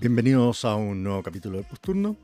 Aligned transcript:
Bienvenidos 0.00 0.64
a 0.64 0.74
un 0.76 1.02
nuevo 1.02 1.22
capítulo 1.22 1.58
de 1.58 1.64
Posturno. 1.64 2.16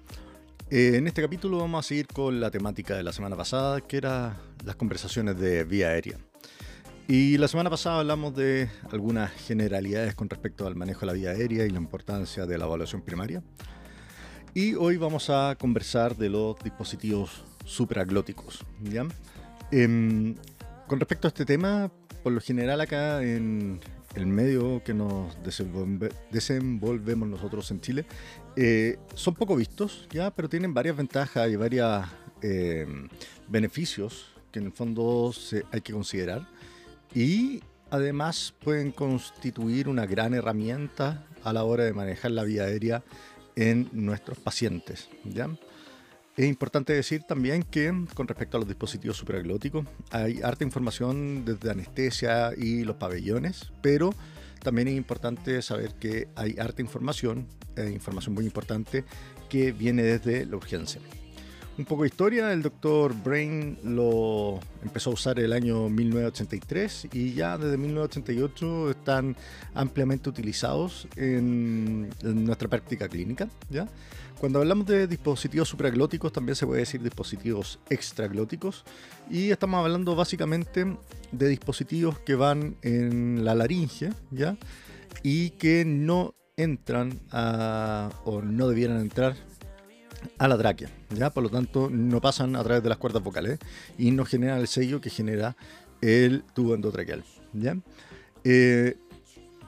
Eh, 0.76 0.96
en 0.96 1.06
este 1.06 1.22
capítulo 1.22 1.58
vamos 1.58 1.86
a 1.86 1.88
seguir 1.88 2.08
con 2.08 2.40
la 2.40 2.50
temática 2.50 2.96
de 2.96 3.04
la 3.04 3.12
semana 3.12 3.36
pasada, 3.36 3.80
que 3.80 3.96
era 3.96 4.36
las 4.64 4.74
conversaciones 4.74 5.38
de 5.38 5.62
vía 5.62 5.90
aérea. 5.90 6.18
Y 7.06 7.38
la 7.38 7.46
semana 7.46 7.70
pasada 7.70 8.00
hablamos 8.00 8.34
de 8.34 8.68
algunas 8.90 9.30
generalidades 9.30 10.16
con 10.16 10.28
respecto 10.28 10.66
al 10.66 10.74
manejo 10.74 11.02
de 11.02 11.06
la 11.06 11.12
vía 11.12 11.30
aérea 11.30 11.64
y 11.64 11.70
la 11.70 11.78
importancia 11.78 12.44
de 12.44 12.58
la 12.58 12.64
evaluación 12.64 13.02
primaria. 13.02 13.40
Y 14.52 14.74
hoy 14.74 14.96
vamos 14.96 15.30
a 15.30 15.54
conversar 15.60 16.16
de 16.16 16.28
los 16.28 16.56
dispositivos 16.64 17.44
supraglóticos. 17.64 18.66
¿ya? 18.82 19.06
Em, 19.70 20.34
con 20.88 20.98
respecto 20.98 21.28
a 21.28 21.30
este 21.30 21.44
tema, 21.44 21.92
por 22.24 22.32
lo 22.32 22.40
general 22.40 22.80
acá 22.80 23.22
en, 23.22 23.78
el 24.14 24.26
medio 24.26 24.82
que 24.84 24.94
nos 24.94 25.36
desenvolvemos 26.30 27.28
nosotros 27.28 27.70
en 27.70 27.80
Chile, 27.80 28.04
eh, 28.56 28.98
son 29.14 29.34
poco 29.34 29.56
vistos, 29.56 30.08
ya, 30.10 30.30
pero 30.30 30.48
tienen 30.48 30.72
varias 30.74 30.96
ventajas 30.96 31.50
y 31.50 31.56
varios 31.56 32.06
eh, 32.42 32.86
beneficios 33.48 34.34
que 34.52 34.60
en 34.60 34.66
el 34.66 34.72
fondo 34.72 35.32
hay 35.72 35.80
que 35.80 35.92
considerar. 35.92 36.48
Y 37.14 37.62
además 37.90 38.54
pueden 38.62 38.92
constituir 38.92 39.88
una 39.88 40.06
gran 40.06 40.34
herramienta 40.34 41.26
a 41.42 41.52
la 41.52 41.64
hora 41.64 41.84
de 41.84 41.92
manejar 41.92 42.30
la 42.30 42.44
vía 42.44 42.64
aérea 42.64 43.02
en 43.56 43.88
nuestros 43.92 44.38
pacientes. 44.38 45.08
¿ya? 45.24 45.48
Es 46.36 46.46
importante 46.46 46.92
decir 46.92 47.22
también 47.22 47.62
que 47.62 47.92
con 48.14 48.26
respecto 48.26 48.56
a 48.56 48.60
los 48.60 48.68
dispositivos 48.68 49.16
supraglóticos 49.16 49.86
hay 50.10 50.42
harta 50.42 50.64
información 50.64 51.44
desde 51.44 51.70
anestesia 51.70 52.50
y 52.56 52.82
los 52.82 52.96
pabellones, 52.96 53.72
pero 53.82 54.10
también 54.60 54.88
es 54.88 54.94
importante 54.94 55.62
saber 55.62 55.94
que 55.94 56.26
hay 56.34 56.56
harta 56.58 56.82
información, 56.82 57.46
eh, 57.76 57.88
información 57.92 58.34
muy 58.34 58.46
importante 58.46 59.04
que 59.48 59.70
viene 59.70 60.02
desde 60.02 60.44
la 60.44 60.56
urgencia. 60.56 61.00
Un 61.76 61.86
poco 61.86 62.02
de 62.02 62.08
historia, 62.08 62.52
el 62.52 62.62
doctor 62.62 63.12
Brain 63.24 63.78
lo 63.82 64.60
empezó 64.84 65.10
a 65.10 65.14
usar 65.14 65.40
el 65.40 65.52
año 65.52 65.88
1983 65.88 67.08
y 67.12 67.32
ya 67.34 67.58
desde 67.58 67.76
1988 67.76 68.90
están 68.90 69.36
ampliamente 69.74 70.28
utilizados 70.30 71.08
en, 71.16 72.10
nuestra 72.22 72.68
práctica 72.68 73.08
clínica. 73.08 73.48
¿ya? 73.70 73.88
Cuando 74.38 74.60
hablamos 74.60 74.86
de 74.86 75.08
dispositivos 75.08 75.68
supraglóticos, 75.68 76.32
también 76.32 76.54
se 76.54 76.64
puede 76.64 76.80
decir 76.80 77.02
dispositivos 77.02 77.80
extraglóticos. 77.90 78.84
Y 79.28 79.50
estamos 79.50 79.82
hablando 79.82 80.14
básicamente 80.14 80.96
de 81.32 81.48
dispositivos 81.48 82.20
que 82.20 82.36
van 82.36 82.76
en 82.82 83.44
la 83.44 83.56
laringe, 83.56 84.10
¿ya? 84.30 84.56
Y 85.24 85.50
que 85.50 85.84
no 85.84 86.36
entran 86.56 87.18
o 88.24 88.42
no 88.42 88.68
debieran 88.68 89.00
entrar 89.00 89.34
a 90.38 90.48
la 90.48 90.58
tráquea, 90.58 90.88
¿ya? 91.10 91.30
Por 91.30 91.42
lo 91.42 91.50
tanto, 91.50 91.88
no 91.90 92.20
pasan 92.20 92.56
a 92.56 92.62
través 92.62 92.82
de 92.82 92.88
las 92.88 92.98
cuerdas 92.98 93.22
vocales 93.22 93.58
y 93.98 94.10
no 94.10 94.24
generan 94.24 94.58
el 94.58 94.68
sello 94.68 95.00
que 95.00 95.10
genera 95.10 95.56
el 96.00 96.42
tubo 96.54 96.74
endotraqueal, 96.74 97.24
¿ya? 97.52 97.76
Eh, 98.44 98.96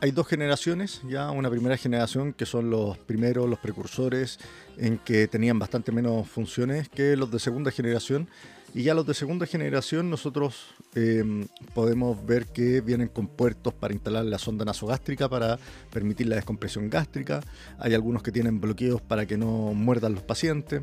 hay 0.01 0.11
dos 0.11 0.27
generaciones, 0.27 1.01
ya 1.09 1.31
una 1.31 1.49
primera 1.49 1.77
generación 1.77 2.35
que 2.35 2.45
son 2.45 2.69
los 2.69 2.99
primeros, 2.99 3.49
los 3.49 3.59
precursores, 3.59 4.39
en 4.77 4.99
que 4.99 5.27
tenían 5.27 5.59
bastante 5.59 5.91
menos 5.91 6.29
funciones 6.29 6.89
que 6.89 7.17
los 7.17 7.31
de 7.31 7.39
segunda 7.39 7.71
generación. 7.71 8.29
Y 8.77 8.83
ya 8.83 8.93
los 8.93 9.07
de 9.07 9.15
segunda 9.15 9.47
generación 9.47 10.11
nosotros 10.11 10.67
em, 10.95 11.47
podemos 11.73 12.27
ver 12.27 12.45
que 12.45 12.83
vienen 12.83 13.09
con 13.09 13.27
puertos 13.27 13.73
para 13.73 13.95
instalar 13.95 14.27
la 14.27 14.39
sonda 14.39 14.67
nasogástrica 14.67 15.31
para 15.31 15.59
permitir 15.91 16.27
la 16.27 16.37
descompresión 16.37 16.91
gástrica. 16.91 17.41
Hay 17.79 17.95
algunos 17.95 18.23
que 18.23 18.33
tienen 18.33 18.61
bloqueos 18.61 19.01
para 19.01 19.25
que 19.25 19.39
no 19.39 19.73
muerdan 19.73 20.13
los 20.13 20.25
pacientes. 20.25 20.83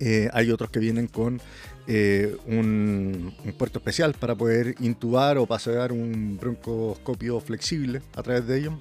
Eh, 0.00 0.28
hay 0.32 0.50
otros 0.50 0.70
que 0.70 0.80
vienen 0.80 1.06
con 1.06 1.40
eh, 1.86 2.36
un, 2.46 3.32
puerto 3.56 3.78
especial 3.78 4.14
para 4.14 4.34
poder 4.34 4.74
intubar 4.80 5.38
o 5.38 5.46
pasear 5.46 5.92
un 5.92 6.36
broncoscopio 6.36 7.38
flexible 7.38 8.02
a 8.16 8.24
través 8.24 8.44
de 8.48 8.58
ellos. 8.58 8.74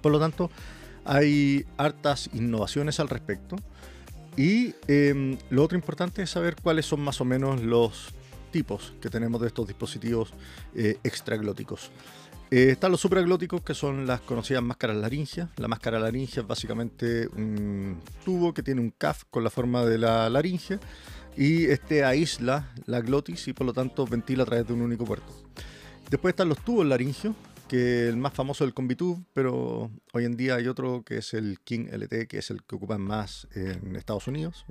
Por 0.00 0.12
lo 0.12 0.20
tanto, 0.20 0.48
hay 1.04 1.66
hartas 1.76 2.30
innovaciones 2.34 3.00
al 3.00 3.08
respecto. 3.08 3.56
Y 4.36 4.74
em, 4.88 5.36
lo 5.50 5.62
otro 5.62 5.76
importante 5.76 6.22
es 6.22 6.30
saber 6.30 6.56
cuáles 6.60 6.86
son 6.86 7.00
más 7.00 7.20
o 7.20 7.24
menos 7.24 7.60
los 7.60 8.14
tipos 8.50 8.94
que 9.00 9.10
tenemos 9.10 9.40
de 9.40 9.48
estos 9.48 9.66
dispositivos 9.66 10.32
eh, 10.74 10.98
extraglóticos. 11.02 11.90
Eh, 12.50 12.72
están 12.72 12.90
los 12.90 13.00
supraglóticos, 13.00 13.62
que 13.62 13.72
son 13.72 14.06
las 14.06 14.20
conocidas 14.20 14.62
máscaras 14.62 14.96
laringias. 14.96 15.48
La 15.56 15.68
máscara 15.68 15.98
laringia 15.98 16.42
es 16.42 16.46
básicamente 16.46 17.26
un 17.28 17.98
tubo 18.24 18.52
que 18.52 18.62
tiene 18.62 18.80
un 18.82 18.90
CAF 18.90 19.24
con 19.30 19.42
la 19.42 19.48
forma 19.48 19.84
de 19.86 19.96
la 19.96 20.28
laringe 20.28 20.78
y 21.34 21.64
este 21.64 22.04
aísla 22.04 22.70
la 22.84 23.00
glotis 23.00 23.48
y 23.48 23.54
por 23.54 23.66
lo 23.66 23.72
tanto 23.72 24.06
ventila 24.06 24.42
a 24.42 24.46
través 24.46 24.66
de 24.66 24.74
un 24.74 24.82
único 24.82 25.06
puerto. 25.06 25.32
Después 26.10 26.32
están 26.32 26.50
los 26.50 26.58
tubos 26.58 26.84
laringios, 26.84 27.34
que 27.72 28.06
el 28.06 28.18
más 28.18 28.34
famoso 28.34 28.64
es 28.64 28.68
el 28.68 28.74
Combitube, 28.74 29.24
pero 29.32 29.90
hoy 30.12 30.26
en 30.26 30.36
día 30.36 30.56
hay 30.56 30.68
otro 30.68 31.04
que 31.06 31.16
es 31.16 31.32
el 31.32 31.58
King 31.64 31.86
LT, 31.90 32.28
que 32.28 32.36
es 32.36 32.50
el 32.50 32.62
que 32.64 32.76
ocupan 32.76 33.00
más 33.00 33.48
en 33.54 33.96
Estados 33.96 34.28
Unidos. 34.28 34.66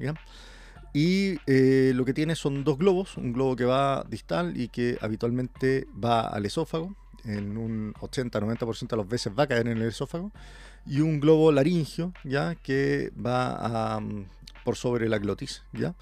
Y 0.93 1.39
eh, 1.47 1.93
lo 1.95 2.05
que 2.05 2.13
tiene 2.13 2.35
son 2.35 2.63
dos 2.63 2.77
globos, 2.77 3.17
un 3.17 3.33
globo 3.33 3.55
que 3.55 3.65
va 3.65 4.05
distal 4.07 4.55
y 4.55 4.67
que 4.67 4.99
habitualmente 5.01 5.87
va 5.91 6.27
al 6.27 6.45
esófago, 6.45 6.95
en 7.25 7.57
un 7.57 7.95
80-90% 7.95 8.89
de 8.89 8.97
las 8.97 9.07
veces 9.07 9.33
va 9.33 9.43
a 9.45 9.47
caer 9.47 9.67
en 9.67 9.79
el 9.79 9.87
esófago, 9.87 10.31
y 10.85 10.99
un 10.99 11.19
globo 11.19 11.51
laringio, 11.51 12.13
¿ya? 12.23 12.53
que 12.53 13.11
va 13.17 13.99
mm, 13.99 14.25
por 14.63 14.75
sobre 14.75 15.09
la 15.09 15.17
glotis. 15.17 15.63
¿ya? 15.73 15.95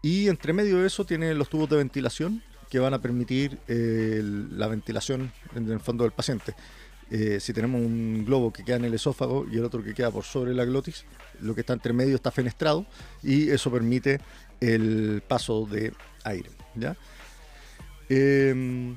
Y 0.00 0.28
entre 0.28 0.52
medio 0.52 0.78
de 0.78 0.86
eso 0.86 1.04
tiene 1.04 1.34
los 1.34 1.48
tubos 1.48 1.68
de 1.68 1.78
ventilación 1.78 2.40
que 2.70 2.78
van 2.78 2.94
a 2.94 3.00
permitir 3.00 3.58
eh, 3.68 4.20
la 4.22 4.66
ventilación 4.66 5.32
en 5.54 5.70
el 5.70 5.80
fondo 5.80 6.04
del 6.04 6.12
paciente. 6.12 6.54
Eh, 7.10 7.38
si 7.40 7.52
tenemos 7.52 7.80
un 7.80 8.24
globo 8.24 8.52
que 8.52 8.64
queda 8.64 8.76
en 8.76 8.86
el 8.86 8.94
esófago 8.94 9.46
y 9.50 9.58
el 9.58 9.64
otro 9.64 9.82
que 9.82 9.94
queda 9.94 10.10
por 10.10 10.24
sobre 10.24 10.54
la 10.54 10.64
glotis, 10.64 11.04
lo 11.40 11.54
que 11.54 11.60
está 11.60 11.72
entre 11.72 11.92
medio 11.92 12.16
está 12.16 12.32
fenestrado 12.32 12.84
y 13.22 13.50
eso 13.50 13.70
permite 13.70 14.20
el 14.60 15.22
paso 15.26 15.66
de 15.66 15.92
aire. 16.24 16.50
¿ya? 16.74 16.96
Em, 18.08 18.96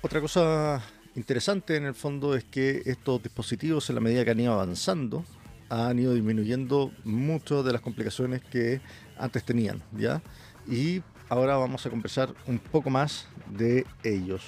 otra 0.00 0.20
cosa 0.20 0.82
interesante 1.14 1.76
en 1.76 1.84
el 1.84 1.94
fondo 1.94 2.34
es 2.34 2.44
que 2.44 2.82
estos 2.86 3.22
dispositivos, 3.22 3.88
en 3.90 3.96
la 3.96 4.00
medida 4.00 4.24
que 4.24 4.30
han 4.30 4.40
ido 4.40 4.52
avanzando, 4.54 5.24
han 5.68 5.98
ido 5.98 6.14
disminuyendo 6.14 6.92
muchas 7.04 7.64
de 7.64 7.72
las 7.72 7.80
complicaciones 7.80 8.42
que 8.42 8.80
antes 9.18 9.44
tenían, 9.44 9.82
¿ya? 9.96 10.22
Y 10.68 11.02
ahora 11.32 11.56
vamos 11.56 11.86
a 11.86 11.88
conversar 11.88 12.34
un 12.46 12.58
poco 12.58 12.90
más 12.90 13.26
de 13.46 13.86
ellos. 14.04 14.42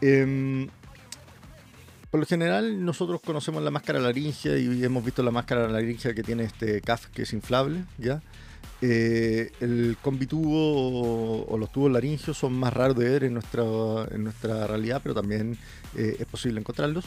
Em, 0.00 0.68
por 2.12 2.20
lo 2.20 2.26
general, 2.26 2.84
nosotros 2.84 3.20
conocemos 3.20 3.60
la 3.60 3.72
máscara 3.72 3.98
laringia 3.98 4.56
y 4.56 4.84
hemos 4.84 5.04
visto 5.04 5.20
la 5.24 5.32
máscara 5.32 5.66
laringia 5.66 6.14
que 6.14 6.22
tiene 6.22 6.44
este 6.44 6.80
CAF 6.80 7.06
que 7.06 7.22
es 7.22 7.32
inflable, 7.32 7.84
¿ya? 7.98 8.22
Eh, 8.82 9.50
el 9.60 9.96
combitubo 10.00 11.42
o, 11.52 11.58
los 11.58 11.72
tubos 11.72 11.90
laringios 11.90 12.38
son 12.38 12.52
más 12.52 12.72
raros 12.72 12.96
de 12.96 13.08
ver 13.08 13.24
en 13.24 13.34
nuestra, 13.34 13.64
en 14.12 14.22
nuestra 14.22 14.68
realidad, 14.68 15.00
pero 15.02 15.16
también 15.16 15.58
eh, 15.96 16.18
es 16.20 16.26
posible 16.26 16.60
encontrarlos. 16.60 17.04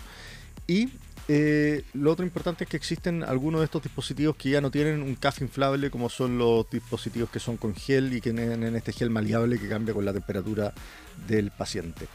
Y 0.67 0.89
eh, 1.27 1.83
lo 1.93 2.11
otro 2.11 2.25
importante 2.25 2.65
es 2.65 2.69
que 2.69 2.77
existen 2.77 3.23
algunos 3.23 3.61
de 3.61 3.65
estos 3.65 3.83
dispositivos 3.83 4.35
que 4.35 4.49
ya 4.49 4.61
no 4.61 4.71
tienen 4.71 5.01
un 5.01 5.15
CAF 5.15 5.41
inflable, 5.41 5.89
como 5.89 6.09
son 6.09 6.37
los 6.37 6.69
dispositivos 6.69 7.29
que 7.29 7.39
son 7.39 7.57
con 7.57 7.75
gel 7.75 8.13
y 8.13 8.21
que 8.21 8.33
tienen 8.33 8.75
este 8.75 8.91
gel 8.91 9.09
maleable 9.09 9.57
que 9.57 9.69
cambia 9.69 9.93
con 9.93 10.03
la 10.03 10.13
temperatura 10.13 10.73
del 11.27 11.51
paciente. 11.51 12.07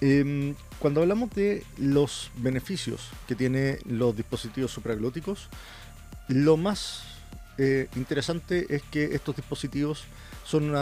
Em, 0.00 0.54
cuando 0.78 1.02
hablamos 1.02 1.30
de 1.30 1.64
los 1.76 2.30
beneficios 2.36 3.08
que 3.26 3.34
tienen 3.34 3.78
los 3.86 4.16
dispositivos 4.16 4.70
supraglóticos, 4.70 5.48
lo 6.28 6.56
más 6.56 7.02
eh, 7.58 7.88
interesante 7.96 8.66
es 8.72 8.82
que 8.84 9.16
estos 9.16 9.34
dispositivos 9.34 10.04
son 10.48 10.70
un 10.70 10.76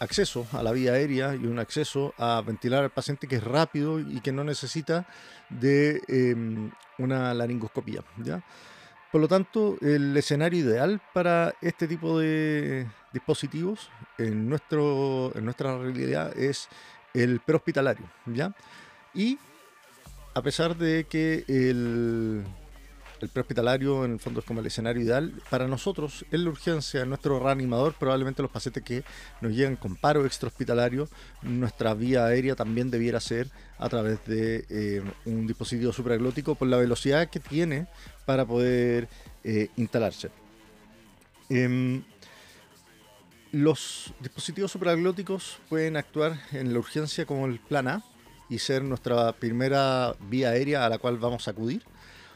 acceso 0.00 0.48
a 0.50 0.64
la 0.64 0.72
vía 0.72 0.94
aérea 0.94 1.36
y 1.36 1.46
un 1.46 1.60
acceso 1.60 2.12
a 2.18 2.42
ventilar 2.44 2.82
al 2.82 2.90
paciente 2.90 3.28
que 3.28 3.36
es 3.36 3.44
rápido 3.44 4.00
y 4.00 4.20
que 4.20 4.32
no 4.32 4.42
necesita 4.42 5.06
de 5.48 6.02
em, 6.08 6.72
una 6.98 7.32
laringoscopía. 7.32 8.02
¿ya? 8.16 8.42
Por 9.12 9.20
lo 9.20 9.28
tanto, 9.28 9.76
el 9.80 10.16
escenario 10.16 10.58
ideal 10.58 11.00
para 11.14 11.54
este 11.60 11.86
tipo 11.86 12.18
de 12.18 12.88
dispositivos 13.12 13.90
en, 14.18 14.48
nuestro, 14.48 15.30
en 15.36 15.44
nuestra 15.44 15.78
realidad 15.78 16.36
es 16.36 16.68
el 17.14 17.38
prehospitalario, 17.38 18.10
¿ya? 18.26 18.52
Y 19.14 19.38
a 20.34 20.42
pesar 20.42 20.76
de 20.76 21.04
que 21.04 21.44
el, 21.46 22.44
el 23.22 23.28
prehospitalario 23.28 24.04
en 24.04 24.14
el 24.14 24.20
fondo 24.20 24.40
es 24.40 24.46
como 24.46 24.60
el 24.60 24.66
escenario 24.66 25.00
ideal, 25.00 25.32
para 25.48 25.68
nosotros 25.68 26.26
en 26.32 26.44
la 26.44 26.50
urgencia, 26.50 27.04
nuestro 27.04 27.38
reanimador, 27.38 27.94
probablemente 27.94 28.42
los 28.42 28.50
pacientes 28.50 28.82
que 28.82 29.04
nos 29.40 29.52
llegan 29.52 29.76
con 29.76 29.94
paro 29.94 30.26
extrahospitalario, 30.26 31.08
nuestra 31.42 31.94
vía 31.94 32.26
aérea 32.26 32.56
también 32.56 32.90
debiera 32.90 33.20
ser 33.20 33.48
a 33.78 33.88
través 33.88 34.24
de 34.26 34.66
eh, 34.68 35.02
un 35.24 35.46
dispositivo 35.46 35.92
supraglótico 35.92 36.56
por 36.56 36.66
la 36.66 36.78
velocidad 36.78 37.30
que 37.30 37.38
tiene 37.38 37.86
para 38.26 38.44
poder 38.44 39.08
eh, 39.44 39.68
instalarse. 39.76 40.30
Em, 41.48 42.02
los 43.52 44.12
dispositivos 44.18 44.72
supraglóticos 44.72 45.58
pueden 45.68 45.96
actuar 45.96 46.40
en 46.52 46.72
la 46.72 46.78
urgencia 46.80 47.24
como 47.24 47.46
el 47.46 47.60
plan 47.60 47.86
A 47.86 48.04
y 48.48 48.58
ser 48.58 48.82
nuestra 48.82 49.32
primera 49.32 50.16
vía 50.28 50.50
aérea 50.50 50.84
a 50.84 50.88
la 50.88 50.98
cual 50.98 51.18
vamos 51.18 51.46
a 51.46 51.52
acudir. 51.52 51.82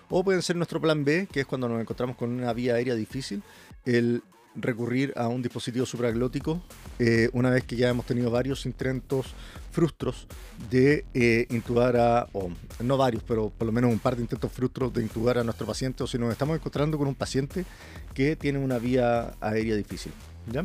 O 0.09 0.23
pueden 0.23 0.43
ser 0.43 0.57
nuestro 0.57 0.81
plan 0.81 1.05
B, 1.05 1.29
que 1.31 1.41
es 1.41 1.47
cuando 1.47 1.69
nos 1.69 1.81
encontramos 1.81 2.17
con 2.17 2.31
una 2.31 2.53
vía 2.53 2.75
aérea 2.75 2.95
difícil, 2.95 3.43
el 3.85 4.23
recurrir 4.57 5.13
a 5.17 5.29
un 5.29 5.43
dispositivo 5.43 5.85
supraglótico 5.85 6.63
eh, 6.99 7.29
una 7.33 7.51
vez 7.51 7.65
que 7.65 7.77
ya 7.77 7.91
hemos 7.91 8.07
tenido 8.07 8.31
varios 8.31 8.65
intentos 8.65 9.35
frustros 9.71 10.27
de 10.71 11.05
eh, 11.13 11.47
intubar 11.51 11.97
a, 11.97 12.27
o 12.33 12.51
no 12.83 12.97
varios, 12.97 13.23
pero 13.23 13.51
por 13.51 13.67
lo 13.67 13.73
menos 13.73 13.93
un 13.93 13.99
par 13.99 14.17
de 14.17 14.23
intentos 14.23 14.51
frustros 14.51 14.93
de 14.95 15.03
intubar 15.03 15.39
a 15.39 15.45
nuestro 15.45 15.67
paciente, 15.67 16.03
o 16.03 16.07
si 16.07 16.19
nos 16.19 16.33
estamos 16.33 16.57
encontrando 16.57 16.97
con 16.97 17.07
un 17.07 17.15
paciente 17.15 17.67
que 18.15 18.37
tiene 18.37 18.59
una 18.59 18.79
vía 18.79 19.35
aérea 19.41 19.77
difícil. 19.77 20.13
¿ya? 20.51 20.65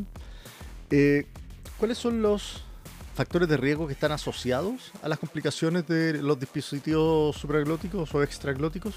Eh, 0.89 1.25
¿Cuáles 1.77 1.97
son 1.97 2.21
los 2.21 2.63
factores 3.13 3.49
de 3.49 3.57
riesgo 3.57 3.87
que 3.87 3.93
están 3.93 4.13
asociados 4.13 4.93
a 5.01 5.09
las 5.09 5.19
complicaciones 5.19 5.85
de 5.87 6.21
los 6.21 6.39
dispositivos 6.39 7.35
supraglóticos 7.35 8.15
o 8.15 8.23
extraglóticos? 8.23 8.95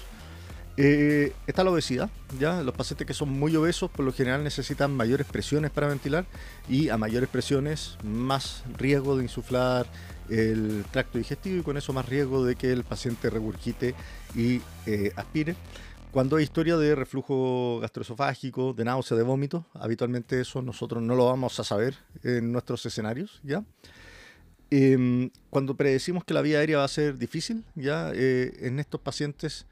Eh, 0.77 1.31
está 1.47 1.63
la 1.63 1.71
obesidad, 1.71 2.09
¿ya? 2.37 2.61
Los 2.61 2.75
pacientes 2.75 3.07
que 3.07 3.13
son 3.13 3.29
muy 3.29 3.55
obesos 3.55 3.89
por 3.89 4.03
lo 4.03 4.11
general 4.11 4.43
necesitan 4.43 4.93
mayores 4.93 5.25
presiones 5.25 5.71
para 5.71 5.87
ventilar 5.87 6.25
y 6.67 6.89
a 6.89 6.97
mayores 6.97 7.29
presiones 7.29 7.97
más 8.03 8.63
riesgo 8.77 9.15
de 9.15 9.23
insuflar 9.23 9.87
el 10.29 10.83
tracto 10.91 11.17
digestivo 11.17 11.59
y 11.59 11.63
con 11.63 11.77
eso 11.77 11.93
más 11.93 12.07
riesgo 12.09 12.43
de 12.43 12.55
que 12.55 12.73
el 12.73 12.83
paciente 12.83 13.29
regurgite 13.29 13.95
y 14.35 14.61
eh, 14.85 15.13
aspire. 15.15 15.55
Cuando 16.11 16.37
hay 16.37 16.43
historia 16.43 16.75
de 16.77 16.95
reflujo 16.95 17.79
gastroesofágico, 17.79 18.73
de 18.73 18.85
náusea, 18.85 19.15
de 19.15 19.23
vómito, 19.23 19.65
habitualmente 19.73 20.41
eso 20.41 20.61
nosotros 20.61 21.01
no 21.03 21.15
lo 21.15 21.25
vamos 21.25 21.57
a 21.59 21.63
saber 21.63 21.95
en 22.23 22.51
nuestros 22.51 22.85
escenarios, 22.85 23.39
¿ya? 23.43 23.63
Em, 24.71 25.29
cuando 25.49 25.75
predecimos 25.75 26.23
que 26.23 26.33
la 26.33 26.41
vía 26.41 26.59
aérea 26.59 26.79
va 26.79 26.85
a 26.85 26.89
ser 26.89 27.17
difícil, 27.17 27.63
ya 27.75 28.11
eh, 28.13 28.51
en 28.61 28.79
estos 28.79 28.99
pacientes 28.99 29.67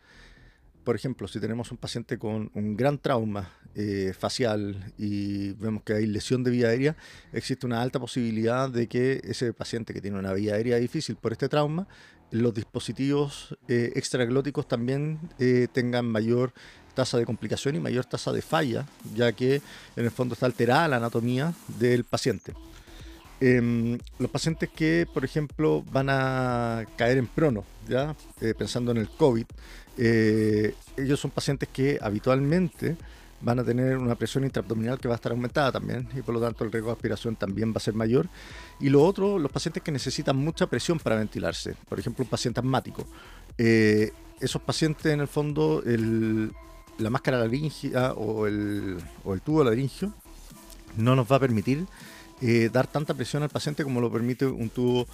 por 0.83 0.95
ejemplo, 0.95 1.27
si 1.27 1.39
tenemos 1.39 1.71
un 1.71 1.77
paciente 1.77 2.17
con 2.17 2.51
un 2.53 2.75
gran 2.75 2.97
trauma 2.97 3.51
eh, 3.75 4.13
facial 4.17 4.93
y 4.97 5.53
vemos 5.53 5.83
que 5.83 5.93
hay 5.93 6.05
lesión 6.05 6.43
de 6.43 6.51
vía 6.51 6.67
aérea, 6.67 6.95
existe 7.31 7.65
una 7.65 7.81
alta 7.81 7.99
posibilidad 7.99 8.69
de 8.69 8.87
que 8.87 9.21
ese 9.23 9.53
paciente 9.53 9.93
que 9.93 10.01
tiene 10.01 10.19
una 10.19 10.33
vía 10.33 10.55
aérea 10.55 10.77
difícil 10.77 11.15
por 11.15 11.31
este 11.31 11.49
trauma, 11.49 11.87
los 12.31 12.53
dispositivos 12.53 13.57
eh, 13.67 13.91
extraglóticos 13.95 14.67
también 14.67 15.19
eh, 15.39 15.67
tengan 15.71 16.05
mayor 16.05 16.53
tasa 16.93 17.17
de 17.17 17.25
complicación 17.25 17.75
y 17.75 17.79
mayor 17.79 18.05
tasa 18.05 18.31
de 18.31 18.41
falla, 18.41 18.85
ya 19.15 19.31
que 19.31 19.61
en 19.95 20.05
el 20.05 20.11
fondo 20.11 20.33
está 20.33 20.45
alterada 20.45 20.87
la 20.87 20.97
anatomía 20.97 21.53
del 21.79 22.03
paciente. 22.03 22.53
Em, 23.39 23.97
los 24.19 24.29
pacientes 24.29 24.69
que, 24.69 25.07
por 25.11 25.25
ejemplo, 25.25 25.83
van 25.91 26.07
a 26.09 26.85
caer 26.95 27.17
en 27.17 27.27
prono, 27.27 27.65
¿ya? 27.87 28.15
pensando 28.57 28.91
en 28.91 28.97
el 28.97 29.09
COVID, 29.09 29.45
eh, 29.97 30.73
ellos 30.97 31.19
son 31.19 31.31
pacientes 31.31 31.69
que 31.69 31.99
habitualmente 32.01 32.95
van 33.41 33.59
a 33.59 33.63
tener 33.63 33.97
una 33.97 34.15
presión 34.15 34.45
intraabdominal 34.45 34.99
que 34.99 35.07
va 35.07 35.15
a 35.15 35.17
estar 35.17 35.33
aumentada 35.33 35.73
también 35.73 36.07
y 36.15 36.21
por 36.21 36.33
lo 36.33 36.39
tanto 36.39 36.63
el 36.63 36.71
riesgo 36.71 36.89
de 36.89 36.93
aspiración 36.93 37.35
también 37.35 37.71
va 37.71 37.77
a 37.77 37.81
ser 37.81 37.93
mayor. 37.93 38.27
Y 38.79 38.89
lo 38.89 39.03
otro, 39.03 39.37
los 39.37 39.51
pacientes 39.51 39.83
que 39.83 39.91
necesitan 39.91 40.37
mucha 40.37 40.67
presión 40.67 40.99
para 40.99 41.17
ventilarse, 41.17 41.75
por 41.89 41.99
ejemplo 41.99 42.23
un 42.23 42.29
paciente 42.29 42.59
asmático. 42.59 43.05
Eh, 43.57 44.11
esos 44.39 44.61
pacientes 44.61 45.05
en 45.07 45.21
el 45.21 45.27
fondo, 45.27 45.83
la 46.97 47.09
máscara 47.09 47.37
laringea 47.39 48.13
o 48.13 48.47
el, 48.47 48.97
o 49.23 49.33
el 49.33 49.41
tubo 49.41 49.63
laringio 49.63 50.13
no 50.97 51.15
nos 51.15 51.31
va 51.31 51.37
a 51.37 51.39
permitir 51.39 51.85
eh, 52.41 52.69
dar 52.71 52.87
tanta 52.87 53.13
presión 53.13 53.43
al 53.43 53.49
paciente 53.49 53.83
como 53.83 54.01
lo 54.01 54.11
permite 54.11 54.45
un 54.45 54.69
tubo 54.69 55.07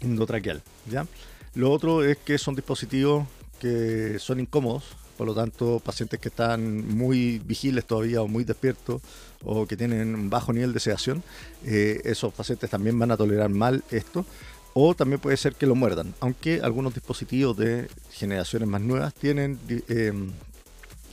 endotraqueal. 0.00 0.62
¿ya? 0.90 1.06
Lo 1.54 1.70
otro 1.70 2.02
es 2.04 2.16
que 2.18 2.38
son 2.38 2.54
dispositivos 2.54 3.26
que 3.64 4.18
son 4.18 4.40
incómodos, 4.40 4.84
por 5.16 5.26
lo 5.26 5.34
tanto, 5.34 5.80
pacientes 5.80 6.20
que 6.20 6.28
están 6.28 6.86
muy 6.86 7.38
vigiles 7.38 7.86
todavía 7.86 8.20
o 8.20 8.28
muy 8.28 8.44
despiertos 8.44 9.00
o 9.42 9.66
que 9.66 9.74
tienen 9.74 10.14
un 10.14 10.28
bajo 10.28 10.52
nivel 10.52 10.74
de 10.74 10.80
sedación, 10.80 11.22
eh, 11.64 12.02
esos 12.04 12.34
pacientes 12.34 12.68
también 12.68 12.98
van 12.98 13.10
a 13.10 13.16
tolerar 13.16 13.48
mal 13.48 13.82
esto. 13.90 14.26
O 14.74 14.94
también 14.94 15.18
puede 15.18 15.38
ser 15.38 15.54
que 15.54 15.64
lo 15.64 15.74
muerdan, 15.74 16.12
aunque 16.20 16.60
algunos 16.62 16.92
dispositivos 16.92 17.56
de 17.56 17.88
generaciones 18.10 18.68
más 18.68 18.82
nuevas 18.82 19.14
tienen 19.14 19.58
em, 19.88 20.30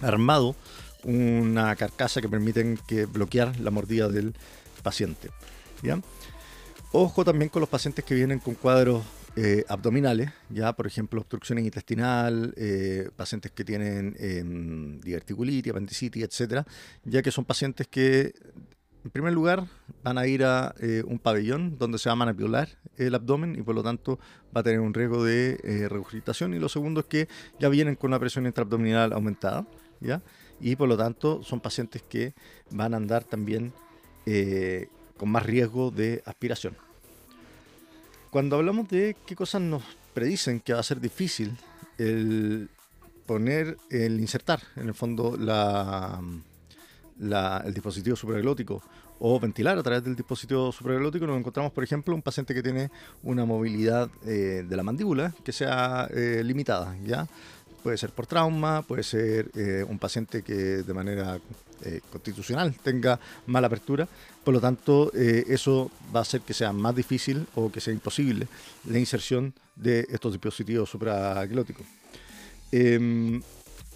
armado 0.01 0.55
una 1.05 1.73
carcasa 1.77 2.19
que 2.19 2.27
permiten 2.27 2.79
que 2.85 3.05
bloquear 3.05 3.57
la 3.61 3.71
mordida 3.71 4.09
del 4.09 4.33
paciente. 4.83 5.29
Ojo 6.91 7.23
también 7.23 7.47
con 7.47 7.61
los 7.61 7.69
pacientes 7.69 8.03
que 8.03 8.15
vienen 8.15 8.39
con 8.39 8.55
cuadros 8.55 9.03
eh, 9.35 9.63
abdominales, 9.69 10.31
ya 10.49 10.73
por 10.73 10.87
ejemplo 10.87 11.21
obstrucción 11.21 11.59
intestinal, 11.59 12.53
eh, 12.57 13.09
pacientes 13.15 13.51
que 13.51 13.63
tienen 13.63 14.15
eh, 14.19 14.43
diverticulitis, 15.01 15.71
apendicitis, 15.71 16.23
etcétera, 16.23 16.65
ya 17.05 17.21
que 17.21 17.31
son 17.31 17.45
pacientes 17.45 17.87
que 17.87 18.33
en 19.03 19.09
primer 19.09 19.33
lugar 19.33 19.65
van 20.03 20.17
a 20.17 20.27
ir 20.27 20.43
a 20.43 20.75
eh, 20.79 21.03
un 21.07 21.17
pabellón 21.17 21.77
donde 21.77 21.97
se 21.97 22.09
va 22.09 22.13
a 22.13 22.17
manipular 22.17 22.69
el 22.97 23.15
abdomen 23.15 23.55
y 23.57 23.63
por 23.63 23.73
lo 23.73 23.81
tanto 23.81 24.19
va 24.55 24.61
a 24.61 24.63
tener 24.63 24.79
un 24.79 24.93
riesgo 24.93 25.23
de 25.23 25.87
regurgitación 25.89 26.53
y 26.53 26.59
lo 26.59 26.69
segundo 26.69 26.99
es 26.99 27.05
que 27.07 27.27
ya 27.59 27.69
vienen 27.69 27.95
con 27.95 28.09
una 28.09 28.19
presión 28.19 28.45
intraabdominal 28.45 29.13
aumentada, 29.13 29.65
ya 30.01 30.21
y 30.59 30.75
por 30.75 30.87
lo 30.87 30.97
tanto 30.97 31.41
son 31.41 31.61
pacientes 31.61 32.03
que 32.03 32.33
van 32.69 32.93
a 32.93 32.97
andar 32.97 33.23
también 33.23 33.73
con 35.17 35.29
más 35.29 35.45
riesgo 35.45 35.89
de 35.89 36.21
aspiración. 36.25 36.75
Cuando 38.31 38.55
hablamos 38.55 38.87
de 38.87 39.17
qué 39.25 39.35
cosas 39.35 39.61
nos 39.61 39.83
predicen 40.13 40.61
que 40.61 40.71
va 40.73 40.79
a 40.79 40.83
ser 40.83 41.01
difícil 41.01 41.57
el 41.97 42.69
poner, 43.25 43.75
el 43.89 44.21
insertar 44.21 44.61
en 44.77 44.87
el 44.87 44.93
fondo 44.93 45.35
la, 45.37 46.21
el 47.65 47.73
dispositivo 47.73 48.15
supraglótico 48.15 48.81
o 49.19 49.37
ventilar 49.37 49.77
a 49.77 49.83
través 49.83 50.05
del 50.05 50.15
dispositivo 50.15 50.71
supraglótico, 50.71 51.27
nos 51.27 51.37
encontramos, 51.37 51.73
por 51.73 51.83
ejemplo, 51.83 52.15
un 52.15 52.21
paciente 52.21 52.53
que 52.53 52.63
tiene 52.63 52.89
una 53.21 53.43
movilidad 53.43 54.09
eh, 54.25 54.65
de 54.65 54.75
la 54.77 54.81
mandíbula 54.81 55.35
que 55.43 55.51
sea 55.51 56.07
eh, 56.09 56.41
limitada, 56.41 56.95
¿ya? 57.03 57.27
Puede 57.83 57.97
ser 57.97 58.11
por 58.11 58.27
trauma, 58.27 58.83
puede 58.83 59.03
ser 59.03 59.49
eh, 59.55 59.83
un 59.87 59.97
paciente 59.97 60.43
que 60.43 60.53
de 60.53 60.93
manera 60.93 61.39
eh, 61.83 62.01
constitucional 62.11 62.75
tenga 62.83 63.19
mala 63.47 63.67
apertura. 63.67 64.07
Por 64.43 64.53
lo 64.53 64.61
tanto, 64.61 65.11
eh, 65.15 65.45
eso 65.47 65.89
va 66.15 66.19
a 66.19 66.21
hacer 66.21 66.41
que 66.41 66.53
sea 66.53 66.73
más 66.73 66.95
difícil 66.95 67.47
o 67.55 67.71
que 67.71 67.81
sea 67.81 67.93
imposible 67.93 68.47
la 68.85 68.99
inserción 68.99 69.53
de 69.75 70.05
estos 70.09 70.33
dispositivos 70.33 70.89
supraglóticos. 70.89 71.85
Em, 72.71 73.41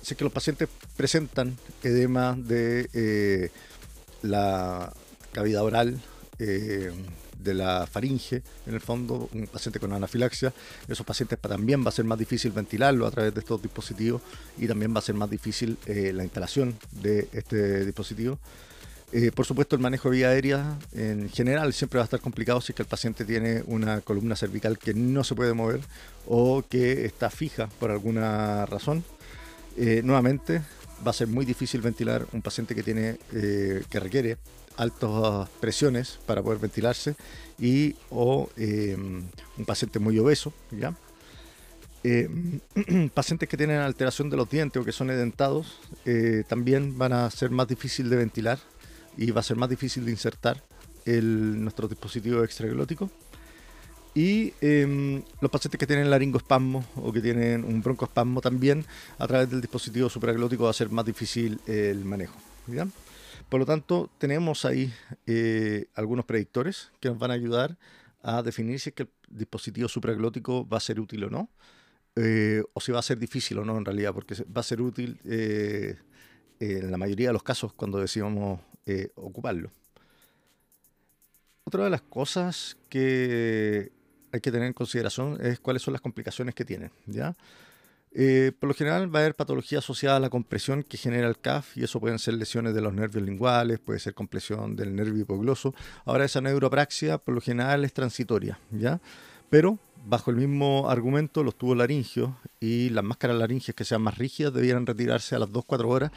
sé 0.01 0.15
que 0.15 0.23
los 0.23 0.33
pacientes 0.33 0.67
presentan 0.97 1.55
edema 1.83 2.35
de 2.35 3.51
la 4.23 4.91
cavidad 5.31 5.63
oral 5.63 6.01
de 7.39 7.53
la 7.53 7.87
faringe, 7.87 8.41
en 8.65 8.73
el 8.73 8.81
fondo, 8.81 9.29
un 9.33 9.47
paciente 9.47 9.79
con 9.79 9.93
anafilaxia, 9.93 10.53
esos 10.87 11.05
pacientes 11.05 11.39
también 11.39 11.83
va 11.83 11.89
a 11.89 11.91
ser 11.91 12.05
más 12.05 12.17
difícil 12.17 12.51
ventilarlo 12.51 13.05
a 13.05 13.11
través 13.11 13.33
de 13.33 13.39
estos 13.39 13.61
dispositivos 13.61 14.21
y 14.57 14.67
también 14.67 14.93
va 14.93 14.99
a 14.99 15.01
ser 15.01 15.15
más 15.15 15.29
difícil 15.29 15.77
eh, 15.85 16.11
la 16.13 16.23
instalación 16.23 16.77
de 16.91 17.27
este 17.31 17.85
dispositivo. 17.85 18.39
Eh, 19.11 19.31
por 19.31 19.45
supuesto, 19.45 19.75
el 19.75 19.81
manejo 19.81 20.09
de 20.09 20.17
vía 20.17 20.29
aérea 20.29 20.77
en 20.93 21.29
general 21.29 21.73
siempre 21.73 21.99
va 21.99 22.03
a 22.03 22.05
estar 22.05 22.19
complicado 22.19 22.59
si 22.59 22.71
es 22.71 22.75
que 22.75 22.81
el 22.81 22.87
paciente 22.87 23.23
tiene 23.23 23.63
una 23.67 24.01
columna 24.01 24.35
cervical 24.35 24.77
que 24.77 24.93
no 24.93 25.23
se 25.23 25.35
puede 25.35 25.53
mover 25.53 25.81
o 26.27 26.63
que 26.67 27.05
está 27.05 27.29
fija 27.29 27.67
por 27.79 27.91
alguna 27.91 28.65
razón. 28.65 29.03
Eh, 29.77 30.01
nuevamente, 30.03 30.61
va 31.05 31.11
a 31.11 31.13
ser 31.13 31.27
muy 31.27 31.45
difícil 31.45 31.81
ventilar 31.81 32.25
un 32.33 32.41
paciente 32.41 32.73
que 32.73 32.83
tiene 32.83 33.17
que 33.31 33.99
requiere 33.99 34.37
altas 34.77 35.49
presiones 35.59 36.19
para 36.25 36.41
poder 36.41 36.59
ventilarse 36.59 37.15
y 37.59 37.95
o 38.09 38.49
em, 38.57 39.23
un 39.57 39.65
paciente 39.65 39.99
muy 39.99 40.17
obeso, 40.19 40.53
¿ya? 40.71 40.93
Eh, 42.03 42.29
pacientes 43.15 43.49
que 43.49 43.57
tienen 43.57 43.79
alteración 43.79 44.29
de 44.29 44.37
los 44.37 44.47
dientes 44.47 44.79
o 44.79 44.85
que 44.85 44.91
son 44.91 45.09
edentados 45.09 45.79
eh, 46.05 46.43
también 46.47 46.99
van 46.99 47.13
a 47.13 47.31
ser 47.31 47.49
más 47.49 47.67
difícil 47.67 48.11
de 48.11 48.17
ventilar 48.17 48.59
y 49.17 49.31
va 49.31 49.39
a 49.39 49.43
ser 49.43 49.57
más 49.57 49.69
difícil 49.69 50.05
de 50.05 50.11
insertar 50.11 50.61
el, 51.05 51.63
nuestro 51.63 51.87
dispositivo 51.87 52.43
extraglótico. 52.43 53.09
Y 54.13 54.53
em, 54.61 55.23
los 55.41 55.51
pacientes 55.51 55.79
que 55.79 55.87
tienen 55.87 56.09
laringoespasmo 56.09 56.85
o 56.95 57.11
que 57.11 57.21
tienen 57.21 57.65
un 57.65 57.81
broncoespasmo 57.81 58.39
también, 58.39 58.85
a 59.17 59.27
través 59.27 59.49
del 59.49 59.59
dispositivo 59.59 60.07
supraglótico 60.07 60.65
va 60.65 60.69
a 60.69 60.73
ser 60.73 60.89
más 60.89 61.05
difícil 61.05 61.59
el 61.65 62.05
manejo. 62.05 62.37
Por 63.49 63.59
lo 63.59 63.65
tanto, 63.65 64.09
tenemos 64.17 64.65
ahí 64.65 64.91
eh, 65.27 65.85
algunos 65.93 66.25
predictores 66.25 66.91
que 66.99 67.09
nos 67.09 67.19
van 67.19 67.31
a 67.31 67.35
ayudar 67.35 67.77
a 68.23 68.41
definir 68.41 68.79
si 68.79 68.89
es 68.89 68.95
que 68.95 69.03
el 69.03 69.09
dispositivo 69.29 69.87
supraglótico 69.87 70.67
va 70.67 70.77
a 70.77 70.79
ser 70.79 70.99
útil 70.99 71.25
o 71.25 71.29
no, 71.29 71.49
eh, 72.15 72.63
o 72.73 72.81
si 72.81 72.91
va 72.91 72.99
a 72.99 73.03
ser 73.03 73.19
difícil 73.19 73.59
o 73.59 73.65
no 73.65 73.77
en 73.77 73.85
realidad, 73.85 74.13
porque 74.13 74.35
va 74.45 74.61
a 74.61 74.63
ser 74.63 74.81
útil 74.81 75.19
eh, 75.25 75.95
en 76.59 76.89
la 76.89 76.97
mayoría 76.97 77.27
de 77.27 77.33
los 77.33 77.43
casos 77.43 77.71
cuando 77.73 77.99
decidamos 77.99 78.59
ocuparlo. 79.15 79.71
Otra 81.63 81.85
de 81.85 81.89
las 81.89 82.01
cosas 82.01 82.77
que 82.89 83.91
hay 84.31 84.39
que 84.39 84.51
tener 84.51 84.67
en 84.67 84.73
consideración 84.73 85.39
es 85.41 85.59
cuáles 85.59 85.81
son 85.81 85.93
las 85.93 86.01
complicaciones 86.01 86.53
que 86.53 86.65
tienen. 86.65 86.91
¿ya? 87.07 87.35
Eh, 88.17 88.53
por 88.57 88.69
lo 88.69 88.73
general 88.73 89.13
va 89.13 89.19
a 89.19 89.23
haber 89.23 89.35
patología 89.35 89.79
asociada 89.79 90.15
a 90.15 90.19
la 90.21 90.29
compresión 90.29 90.83
que 90.83 90.95
genera 90.95 91.27
el 91.27 91.37
CAF 91.37 91.75
y 91.75 91.83
eso 91.83 91.99
pueden 91.99 92.17
ser 92.17 92.35
lesiones 92.35 92.73
de 92.73 92.79
los 92.79 92.93
nervios 92.93 93.25
linguales, 93.25 93.79
puede 93.79 93.99
ser 93.99 94.13
compresión 94.13 94.77
del 94.77 94.95
nervio 94.95 95.23
hipogloso. 95.23 95.75
Ahora 96.05 96.23
esa 96.23 96.39
neuropraxia 96.39 97.17
por 97.17 97.35
lo 97.35 97.41
general 97.41 97.83
es 97.83 97.91
transitoria, 97.91 98.57
¿ya? 98.71 99.01
Pero 99.49 99.79
bajo 100.05 100.31
el 100.31 100.37
mismo 100.37 100.89
argumento 100.89 101.43
los 101.43 101.57
tubos 101.57 101.75
laringios 101.75 102.31
y 102.61 102.89
las 102.91 103.03
máscaras 103.03 103.35
laringias 103.35 103.75
que 103.75 103.83
sean 103.83 104.01
más 104.01 104.17
rígidas 104.17 104.53
debieran 104.53 104.85
retirarse 104.85 105.35
a 105.35 105.39
las 105.39 105.49
2-4 105.49 105.85
horas 105.85 106.11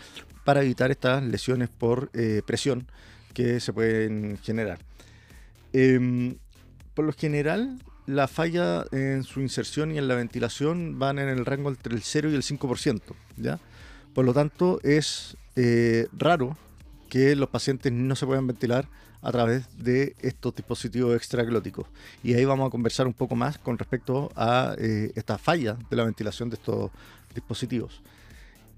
para 0.45 0.63
evitar 0.63 0.93
estas 0.93 1.25
lesiones 1.25 1.69
por 1.69 2.11
eh, 2.13 2.43
presión 2.47 2.87
que 3.35 3.59
se 3.59 3.73
pueden 3.73 4.39
generar. 4.39 4.79
Em, 5.73 6.37
por 6.95 7.07
lo 7.07 7.13
general, 7.13 7.79
la 8.09 8.27
falla 8.27 8.87
en 8.91 9.23
su 9.23 9.43
inserción 9.43 9.93
y 9.93 9.99
en 9.99 10.09
la 10.09 10.15
ventilación 10.15 10.99
van 10.99 11.19
en 11.19 11.29
el 11.29 11.45
rango 11.45 11.69
entre 11.69 11.95
el 11.95 12.03
0 12.03 12.31
y 12.31 12.35
el 12.35 12.43
5%. 12.43 13.03
¿ya? 13.37 13.61
Por 14.15 14.25
lo 14.25 14.33
tanto, 14.33 14.81
es 14.83 15.37
eh, 15.57 16.09
raro 16.17 16.57
que 17.11 17.37
los 17.37 17.51
pacientes 17.51 17.93
no 17.93 18.17
se 18.17 18.25
puedan 18.25 18.47
ventilar 18.47 18.89
a 19.21 19.31
través 19.31 19.67
de 19.77 20.17
estos 20.23 20.55
dispositivos 20.57 21.15
extraglóticos. 21.15 21.87
Y 22.25 22.33
ahí 22.33 22.47
vamos 22.47 22.69
a 22.69 22.71
conversar 22.71 23.07
un 23.07 23.13
poco 23.13 23.37
más 23.37 23.59
con 23.59 23.77
respecto 23.77 24.31
a 24.37 24.75
eh, 24.79 25.13
esta 25.15 25.37
falla 25.37 25.77
de 25.91 25.97
la 25.97 26.05
ventilación 26.05 26.49
de 26.49 26.57
estos 26.57 26.91
dispositivos. 27.35 28.01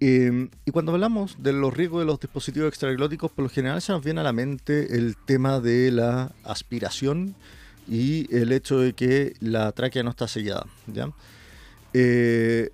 Em, 0.00 0.48
y 0.64 0.72
cuando 0.72 0.90
hablamos 0.90 1.40
de 1.40 1.52
los 1.52 1.72
riesgos 1.72 2.00
de 2.00 2.06
los 2.06 2.18
dispositivos 2.18 2.68
extraglóticos, 2.68 3.30
por 3.30 3.44
lo 3.44 3.48
general 3.48 3.80
se 3.80 3.92
nos 3.92 4.02
viene 4.02 4.22
a 4.22 4.24
la 4.24 4.32
mente 4.32 4.96
el 4.96 5.16
tema 5.16 5.60
de 5.60 5.92
la 5.92 6.32
aspiración 6.42 7.36
y 7.88 8.34
el 8.34 8.52
hecho 8.52 8.78
de 8.78 8.92
que 8.92 9.34
la 9.40 9.72
tráquea 9.72 10.02
no 10.02 10.10
está 10.10 10.28
sellada. 10.28 10.66
¿ya? 10.86 11.10
Eh, 11.92 12.70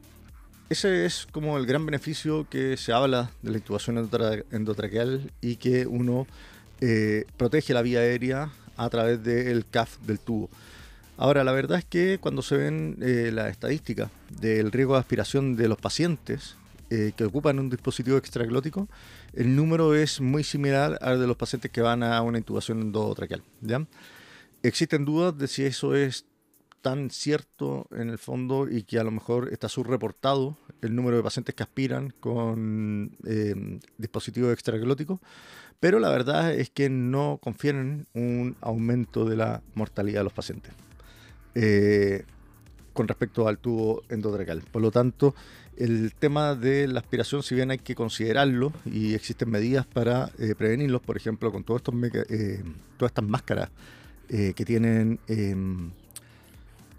ese 0.68 1.06
es 1.06 1.26
como 1.30 1.58
el 1.58 1.66
gran 1.66 1.86
beneficio 1.86 2.46
que 2.50 2.76
se 2.76 2.92
habla 2.92 3.30
de 3.42 3.50
la 3.50 3.58
intubación 3.58 3.98
endotraqueal 4.50 5.32
y 5.40 5.56
que 5.56 5.86
uno 5.86 6.26
eh, 6.80 7.24
protege 7.36 7.72
la 7.72 7.82
vía 7.82 8.00
aérea 8.00 8.50
a 8.76 8.90
través 8.90 9.22
del 9.22 9.64
CAF 9.66 9.98
del 10.00 10.18
tubo. 10.18 10.50
Ahora, 11.18 11.44
la 11.44 11.52
verdad 11.52 11.78
es 11.78 11.84
que 11.86 12.18
cuando 12.20 12.42
se 12.42 12.56
ven 12.58 12.98
eh, 13.00 13.30
las 13.32 13.50
estadísticas 13.50 14.10
del 14.28 14.70
riesgo 14.70 14.94
de 14.94 15.00
aspiración 15.00 15.56
de 15.56 15.68
los 15.68 15.78
pacientes 15.78 16.56
que 16.88 17.24
ocupan 17.24 17.58
un 17.58 17.68
dispositivo 17.68 18.16
extraglótico, 18.16 18.86
el 19.34 19.56
número 19.56 19.96
es 19.96 20.20
muy 20.20 20.44
similar 20.44 20.96
al 21.02 21.18
de 21.18 21.26
los 21.26 21.36
pacientes 21.36 21.72
que 21.72 21.80
van 21.80 22.04
a 22.04 22.22
una 22.22 22.38
intubación 22.38 22.80
endotraqueal. 22.80 23.42
¿ya? 23.60 23.84
Existen 24.62 25.04
dudas 25.04 25.36
de 25.38 25.48
si 25.48 25.64
eso 25.64 25.94
es 25.94 26.26
tan 26.86 27.10
cierto 27.10 27.88
en 27.90 28.10
el 28.10 28.18
fondo 28.18 28.68
y 28.68 28.84
que 28.84 29.00
a 29.00 29.02
lo 29.02 29.10
mejor 29.10 29.48
está 29.52 29.68
subreportado 29.68 30.56
el 30.82 30.94
número 30.94 31.16
de 31.16 31.22
pacientes 31.24 31.52
que 31.52 31.64
aspiran 31.64 32.14
con 32.20 33.16
em, 33.24 33.80
dispositivos 33.98 34.52
extraglóticos, 34.52 35.18
pero 35.80 35.98
la 35.98 36.10
verdad 36.10 36.54
es 36.54 36.70
que 36.70 36.88
no 36.88 37.40
confieren 37.42 38.06
un 38.14 38.56
aumento 38.60 39.24
de 39.24 39.34
la 39.34 39.62
mortalidad 39.74 40.20
de 40.20 40.24
los 40.24 40.32
pacientes 40.32 40.72
eh, 41.56 42.24
con 42.92 43.08
respecto 43.08 43.48
al 43.48 43.58
tubo 43.58 44.02
endotraqueal. 44.08 44.62
Por 44.70 44.80
lo 44.80 44.92
tanto, 44.92 45.34
el 45.76 46.14
tema 46.14 46.54
de 46.54 46.86
la 46.86 47.00
aspiración, 47.00 47.42
si 47.42 47.56
bien 47.56 47.72
hay 47.72 47.78
que 47.78 47.96
considerarlo 47.96 48.72
y 48.84 49.14
existen 49.14 49.50
medidas 49.50 49.86
para 49.86 50.30
eh, 50.38 50.54
prevenirlos, 50.56 51.02
por 51.02 51.16
ejemplo, 51.16 51.50
con 51.50 51.64
todos 51.64 51.80
estos 51.80 51.94
eh, 52.30 52.62
todas 52.96 53.10
estas 53.10 53.24
máscaras 53.24 53.70
eh, 54.28 54.54
que 54.56 54.64
tienen 54.64 55.20
em, 55.28 55.92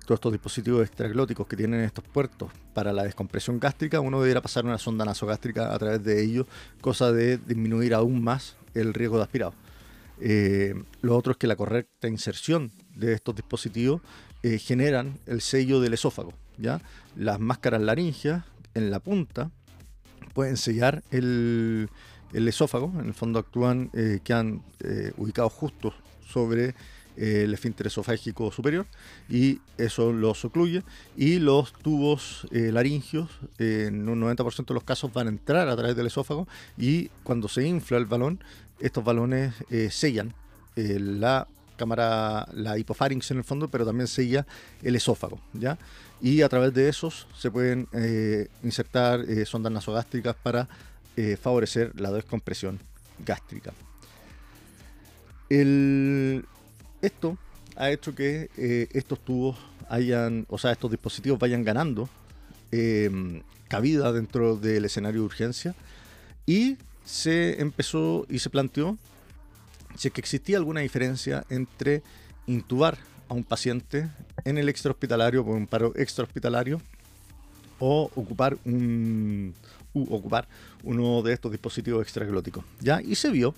todos 0.05 0.17
estos 0.17 0.31
dispositivos 0.31 0.81
extraglóticos 0.85 1.45
que 1.45 1.57
tienen 1.57 1.81
estos 1.81 2.05
puertos 2.05 2.49
para 2.73 2.93
la 2.93 3.03
descompresión 3.03 3.59
gástrica, 3.59 3.99
uno 3.99 4.21
debería 4.21 4.41
pasar 4.41 4.63
una 4.63 4.77
sonda 4.77 5.03
nasogástrica 5.03 5.73
a 5.73 5.77
través 5.77 6.01
de 6.05 6.23
ellos, 6.23 6.45
cosa 6.79 7.11
de 7.11 7.37
disminuir 7.37 7.93
aún 7.93 8.23
más 8.23 8.55
el 8.73 8.93
riesgo 8.93 9.17
de 9.17 9.23
aspirado. 9.23 9.53
Eh, 10.21 10.73
lo 11.01 11.17
otro 11.17 11.33
es 11.33 11.37
que 11.37 11.47
la 11.47 11.57
correcta 11.57 12.07
inserción 12.07 12.71
de 12.95 13.11
estos 13.11 13.35
dispositivos 13.35 14.01
eh, 14.41 14.57
generan 14.57 15.19
el 15.25 15.41
sello 15.41 15.81
del 15.81 15.95
esófago. 15.95 16.31
¿ya? 16.57 16.79
Las 17.17 17.41
máscaras 17.41 17.81
laringeas 17.81 18.45
en 18.73 18.89
la 18.89 19.01
punta 19.01 19.51
pueden 20.33 20.55
sellar 20.55 21.03
el, 21.11 21.89
esófago, 22.31 22.93
en 22.97 23.07
el 23.07 23.13
fondo 23.13 23.39
actúan, 23.39 23.91
quedan 24.23 24.61
ubicados 25.17 25.51
justo 25.51 25.93
sobre 26.25 26.75
el 27.17 27.53
esfínter 27.53 27.87
esofágico 27.87 28.51
superior 28.51 28.85
y 29.27 29.59
eso 29.77 30.13
lo 30.13 30.31
ocluye 30.31 30.83
y 31.15 31.39
los 31.39 31.73
tubos 31.73 32.47
eh, 32.51 32.71
laringios 32.71 33.29
en 33.57 34.07
un 34.07 34.21
90% 34.21 34.67
de 34.67 34.73
los 34.73 34.83
casos 34.83 35.11
van 35.11 35.27
a 35.27 35.29
entrar 35.31 35.67
a 35.67 35.75
través 35.75 35.95
del 35.95 36.07
esófago 36.07 36.47
y 36.77 37.09
cuando 37.23 37.47
se 37.47 37.65
infla 37.67 37.97
el 37.97 38.05
balón 38.05 38.43
estos 38.79 39.03
balones 39.03 39.53
eh, 39.69 39.89
sellan 39.91 40.33
eh, 40.75 40.99
la 40.99 41.47
cámara, 41.75 42.47
la 42.53 42.77
hipofarinx 42.77 43.29
en 43.31 43.37
el 43.37 43.43
fondo, 43.43 43.67
pero 43.67 43.85
también 43.85 44.07
sella 44.07 44.47
el 44.81 44.95
esófago, 44.95 45.39
¿ya? 45.53 45.77
Y 46.21 46.41
a 46.41 46.49
través 46.49 46.73
de 46.73 46.89
esos 46.89 47.27
se 47.37 47.51
pueden 47.51 47.87
insertar 48.63 49.23
sondas 49.45 49.71
nasogástricas 49.71 50.35
para 50.41 50.67
favorecer 51.39 51.99
la 52.01 52.11
descompresión 52.11 52.79
gástrica. 53.23 53.73
El, 55.49 56.45
esto 57.07 57.37
ha 57.75 57.91
hecho 57.91 58.15
que 58.15 58.49
eh, 58.57 58.87
estos 58.91 59.19
tubos 59.19 59.57
hayan, 59.89 60.45
o 60.49 60.57
sea, 60.57 60.71
estos 60.71 60.91
dispositivos 60.91 61.39
vayan 61.39 61.63
ganando 61.63 62.09
em, 62.71 63.41
cabida 63.67 64.11
dentro 64.11 64.55
del 64.55 64.85
escenario 64.85 65.21
de 65.21 65.25
urgencia 65.25 65.75
y 66.45 66.77
se 67.05 67.61
empezó 67.61 68.25
y 68.29 68.39
se 68.39 68.49
planteó 68.49 68.97
si 69.95 70.09
es 70.09 70.13
que 70.13 70.21
existía 70.21 70.57
alguna 70.57 70.81
diferencia 70.81 71.45
entre 71.49 72.03
intubar 72.45 72.97
a 73.29 73.33
un 73.33 73.43
paciente 73.43 74.09
en 74.45 74.57
el 74.57 74.69
extrahospitalario 74.69 75.43
por 75.43 75.55
un 75.55 75.67
paro 75.67 75.93
extrahospitalario 75.95 76.81
o 77.79 78.09
ocupar 78.15 78.57
un 78.65 79.53
ocupar 79.93 80.47
uno 80.83 81.23
de 81.23 81.33
estos 81.33 81.51
dispositivos 81.51 82.03
extraglóticos. 82.03 82.63
¿ya? 82.79 83.01
Y 83.01 83.15
se 83.15 83.31
vio 83.31 83.55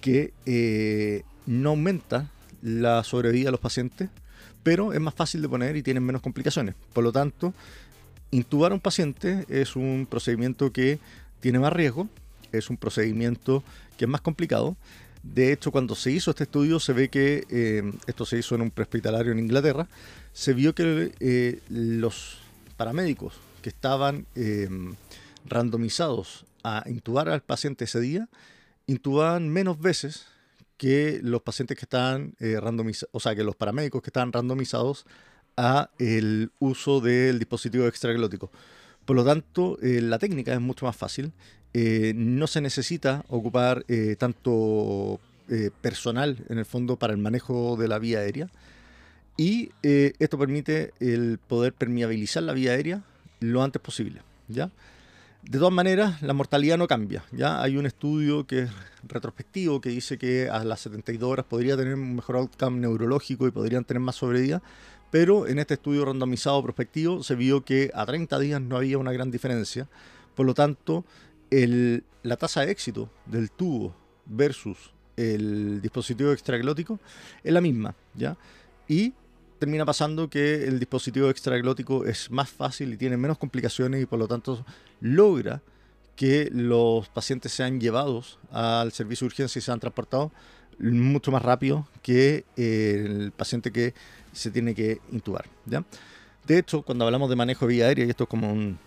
que 0.00 0.32
eh, 0.46 1.22
no 1.46 1.70
aumenta 1.70 2.30
la 2.64 3.04
sobrevida 3.04 3.46
de 3.46 3.50
los 3.52 3.60
pacientes, 3.60 4.08
pero 4.62 4.94
es 4.94 5.00
más 5.00 5.14
fácil 5.14 5.42
de 5.42 5.48
poner 5.48 5.76
y 5.76 5.82
tienen 5.82 6.02
menos 6.02 6.22
complicaciones. 6.22 6.74
Por 6.94 7.04
lo 7.04 7.12
tanto, 7.12 7.52
intubar 8.30 8.72
a 8.72 8.74
un 8.74 8.80
paciente 8.80 9.44
es 9.48 9.76
un 9.76 10.06
procedimiento 10.10 10.72
que 10.72 10.98
tiene 11.40 11.58
más 11.58 11.72
riesgo, 11.72 12.08
es 12.52 12.70
un 12.70 12.78
procedimiento 12.78 13.62
que 13.98 14.06
es 14.06 14.10
más 14.10 14.22
complicado. 14.22 14.76
De 15.22 15.52
hecho, 15.52 15.70
cuando 15.70 15.94
se 15.94 16.10
hizo 16.10 16.30
este 16.30 16.44
estudio, 16.44 16.80
se 16.80 16.94
ve 16.94 17.10
que 17.10 17.44
eh, 17.50 17.92
esto 18.06 18.24
se 18.24 18.38
hizo 18.38 18.54
en 18.54 18.62
un 18.62 18.70
prehospitalario 18.70 19.32
en 19.32 19.38
Inglaterra, 19.38 19.86
se 20.32 20.54
vio 20.54 20.74
que 20.74 21.12
eh, 21.20 21.60
los 21.68 22.38
paramédicos 22.78 23.34
que 23.60 23.68
estaban 23.68 24.26
eh, 24.34 24.68
randomizados 25.44 26.46
a 26.62 26.84
intubar 26.86 27.28
al 27.28 27.42
paciente 27.42 27.84
ese 27.84 28.00
día, 28.00 28.28
intubaban 28.86 29.50
menos 29.50 29.78
veces 29.78 30.26
que 30.76 31.20
los 31.22 31.42
pacientes 31.42 31.76
que 31.76 31.84
están 31.84 32.34
eh, 32.40 32.58
randomizados, 32.60 33.10
o 33.12 33.20
sea, 33.20 33.34
que 33.34 33.44
los 33.44 33.56
paramédicos 33.56 34.02
que 34.02 34.08
están 34.08 34.32
randomizados 34.32 35.06
a 35.56 35.90
el 35.98 36.50
uso 36.58 37.00
del 37.00 37.38
dispositivo 37.38 37.86
extraglótico. 37.86 38.50
Por 39.04 39.16
lo 39.16 39.24
tanto, 39.24 39.78
eh, 39.82 40.00
la 40.00 40.18
técnica 40.18 40.52
es 40.52 40.60
mucho 40.60 40.86
más 40.86 40.96
fácil. 40.96 41.32
Eh, 41.72 42.12
no 42.16 42.46
se 42.46 42.60
necesita 42.60 43.24
ocupar 43.28 43.84
tanto 44.18 45.20
personal 45.82 46.38
en 46.48 46.58
el 46.58 46.64
fondo 46.64 46.96
para 46.96 47.12
el 47.12 47.18
manejo 47.18 47.76
de 47.76 47.88
la 47.88 47.98
vía 47.98 48.20
aérea. 48.20 48.48
Y 49.36 49.70
esto 49.82 50.38
permite 50.38 50.92
el 51.00 51.38
poder 51.38 51.74
permeabilizar 51.74 52.44
la 52.44 52.52
vía 52.52 52.72
aérea 52.72 53.02
lo 53.40 53.62
antes 53.62 53.82
posible. 53.82 54.22
¿ya? 54.48 54.70
De 55.48 55.58
todas 55.58 55.74
maneras, 55.74 56.20
la 56.22 56.32
mortalidad 56.32 56.78
no 56.78 56.88
cambia. 56.88 57.24
Ya 57.30 57.62
hay 57.62 57.76
un 57.76 57.86
estudio 57.86 58.46
que 58.46 58.62
es 58.62 58.70
retrospectivo 59.06 59.80
que 59.80 59.90
dice 59.90 60.18
que 60.18 60.48
a 60.48 60.64
las 60.64 60.80
72 60.80 61.30
horas 61.30 61.46
podría 61.46 61.76
tener 61.76 61.94
un 61.94 62.16
mejor 62.16 62.36
outcome 62.36 62.80
neurológico 62.80 63.46
y 63.46 63.50
podrían 63.50 63.84
tener 63.84 64.00
más 64.00 64.16
sobrevida, 64.16 64.62
pero 65.10 65.46
en 65.46 65.58
este 65.58 65.74
estudio 65.74 66.06
randomizado 66.06 66.62
prospectivo 66.62 67.22
se 67.22 67.34
vio 67.34 67.64
que 67.64 67.90
a 67.94 68.04
30 68.06 68.38
días 68.40 68.60
no 68.60 68.76
había 68.76 68.98
una 68.98 69.12
gran 69.12 69.30
diferencia. 69.30 69.86
Por 70.34 70.46
lo 70.46 70.54
tanto, 70.54 71.04
la 71.50 72.36
tasa 72.36 72.62
de 72.62 72.72
éxito 72.72 73.10
del 73.26 73.50
tubo 73.50 73.94
versus 74.26 74.92
el 75.16 75.80
dispositivo 75.80 76.32
extraglótico 76.32 76.98
es 77.44 77.52
la 77.52 77.60
misma, 77.60 77.94
¿ya? 78.14 78.36
Y 78.88 79.12
termina 79.58 79.84
pasando 79.84 80.28
que 80.28 80.64
el 80.64 80.78
dispositivo 80.78 81.30
extraglótico 81.30 82.04
es 82.04 82.30
más 82.30 82.50
fácil 82.50 82.92
y 82.92 82.96
tiene 82.96 83.16
menos 83.16 83.38
complicaciones 83.38 84.02
y 84.02 84.06
por 84.06 84.18
lo 84.18 84.28
tanto 84.28 84.64
logra 85.00 85.62
que 86.16 86.48
los 86.52 87.08
pacientes 87.08 87.52
sean 87.52 87.80
llevados 87.80 88.38
al 88.50 88.92
servicio 88.92 89.24
de 89.24 89.32
urgencia 89.32 89.58
y 89.58 89.62
sean 89.62 89.80
transportados 89.80 90.32
mucho 90.78 91.30
más 91.30 91.42
rápido 91.42 91.86
que 92.02 92.44
el 92.56 93.32
paciente 93.32 93.70
que 93.70 93.94
se 94.32 94.50
tiene 94.50 94.74
que 94.74 95.00
intubar. 95.12 95.46
¿ya? 95.66 95.84
De 96.46 96.58
hecho, 96.58 96.82
cuando 96.82 97.04
hablamos 97.04 97.30
de 97.30 97.36
manejo 97.36 97.66
de 97.66 97.74
vía 97.74 97.86
aérea, 97.86 98.04
y 98.04 98.10
esto 98.10 98.24
es 98.24 98.30
como 98.30 98.52
un 98.52 98.78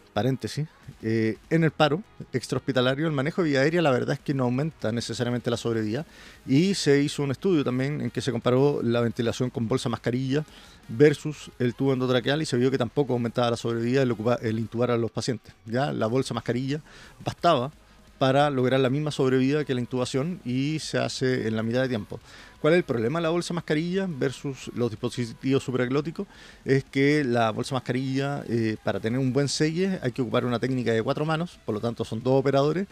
eh, 1.01 1.37
en 1.49 1.63
el 1.63 1.71
paro 1.71 2.01
extrahospitalario 2.33 3.07
el 3.07 3.13
manejo 3.13 3.43
de 3.43 3.49
vía 3.49 3.61
aérea 3.61 3.81
la 3.81 3.91
verdad 3.91 4.13
es 4.13 4.19
que 4.19 4.33
no 4.33 4.45
aumenta 4.45 4.91
necesariamente 4.91 5.49
la 5.49 5.57
sobrevida 5.57 6.05
y 6.45 6.73
se 6.73 7.01
hizo 7.01 7.23
un 7.23 7.31
estudio 7.31 7.63
también 7.63 8.01
en 8.01 8.09
que 8.09 8.21
se 8.21 8.31
comparó 8.31 8.81
la 8.81 9.01
ventilación 9.01 9.49
con 9.49 9.67
bolsa 9.67 9.89
mascarilla 9.89 10.45
versus 10.87 11.51
el 11.59 11.75
tubo 11.75 11.93
endotraqueal 11.93 12.41
y 12.41 12.45
se 12.45 12.57
vio 12.57 12.71
que 12.71 12.77
tampoco 12.77 13.13
aumentaba 13.13 13.51
la 13.51 13.57
sobrevida 13.57 14.01
el, 14.01 14.15
el 14.41 14.59
intubar 14.59 14.91
a 14.91 14.97
los 14.97 15.11
pacientes. 15.11 15.53
Ya 15.65 15.91
la 15.91 16.07
bolsa 16.07 16.33
mascarilla 16.33 16.81
bastaba 17.23 17.71
para 18.17 18.49
lograr 18.49 18.79
la 18.79 18.89
misma 18.89 19.11
sobrevida 19.11 19.65
que 19.65 19.73
la 19.73 19.81
intubación 19.81 20.39
y 20.43 20.79
se 20.79 20.97
hace 20.97 21.47
en 21.47 21.55
la 21.55 21.63
mitad 21.63 21.81
de 21.81 21.89
tiempo. 21.89 22.19
¿Cuál 22.61 22.73
es 22.73 22.77
el 22.77 22.83
problema 22.83 23.19
de 23.19 23.23
la 23.23 23.29
bolsa 23.29 23.53
mascarilla 23.53 24.07
versus 24.09 24.71
los 24.73 24.89
dispositivos 24.89 25.63
supraglóticos? 25.63 26.27
Es 26.65 26.83
que 26.83 27.23
la 27.23 27.51
bolsa 27.51 27.75
mascarilla, 27.75 28.43
eh, 28.49 28.77
para 28.83 28.99
tener 28.99 29.19
un 29.19 29.31
buen 29.31 29.47
selle, 29.47 29.99
hay 30.01 30.11
que 30.11 30.23
ocupar 30.23 30.43
una 30.43 30.59
técnica 30.59 30.91
de 30.91 31.03
cuatro 31.03 31.23
manos, 31.23 31.59
por 31.65 31.75
lo 31.75 31.81
tanto 31.81 32.03
son 32.03 32.23
dos 32.23 32.39
operadores, 32.39 32.87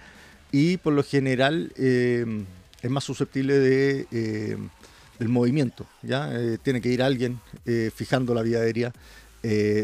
y 0.52 0.78
por 0.78 0.94
lo 0.94 1.04
general 1.04 1.74
eh, 1.78 2.46
es 2.82 2.92
más 2.92 3.04
susceptible 3.04 4.08
eh, 4.12 4.58
del 5.18 5.30
movimiento. 5.30 5.88
¿ya? 6.04 6.32
tiene 6.62 6.80
que 6.80 6.90
ir 6.90 7.02
alguien 7.02 7.40
fijando 7.96 8.36
la 8.36 8.44
vía 8.44 8.60
aérea 8.60 8.94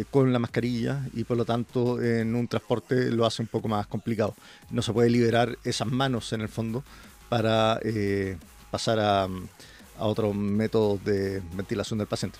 con 0.10 0.34
la 0.34 0.40
mascarilla 0.40 1.06
y 1.14 1.24
por 1.24 1.38
lo 1.38 1.46
tanto 1.46 2.02
en 2.02 2.36
un 2.36 2.48
transporte 2.48 3.12
lo 3.12 3.26
hace 3.26 3.42
un 3.42 3.48
poco 3.48 3.68
más 3.68 3.88
complicado. 3.88 4.36
No 4.70 4.82
se 4.82 4.94
puede 4.94 5.10
liberar 5.10 5.58
esas 5.64 5.88
manos 5.88 6.34
en 6.34 6.42
el 6.42 6.50
fondo 6.50 6.84
para 7.30 7.80
pasar 8.72 9.00
a, 9.00 9.24
a 9.24 10.06
otros 10.06 10.36
métodos 10.36 11.04
de 11.04 11.42
ventilación 11.54 12.00
del 12.00 12.08
paciente. 12.08 12.40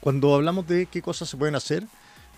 Cuando 0.00 0.34
hablamos 0.34 0.66
de 0.66 0.86
qué 0.86 1.00
cosas 1.00 1.28
se 1.28 1.36
pueden 1.36 1.54
hacer 1.54 1.84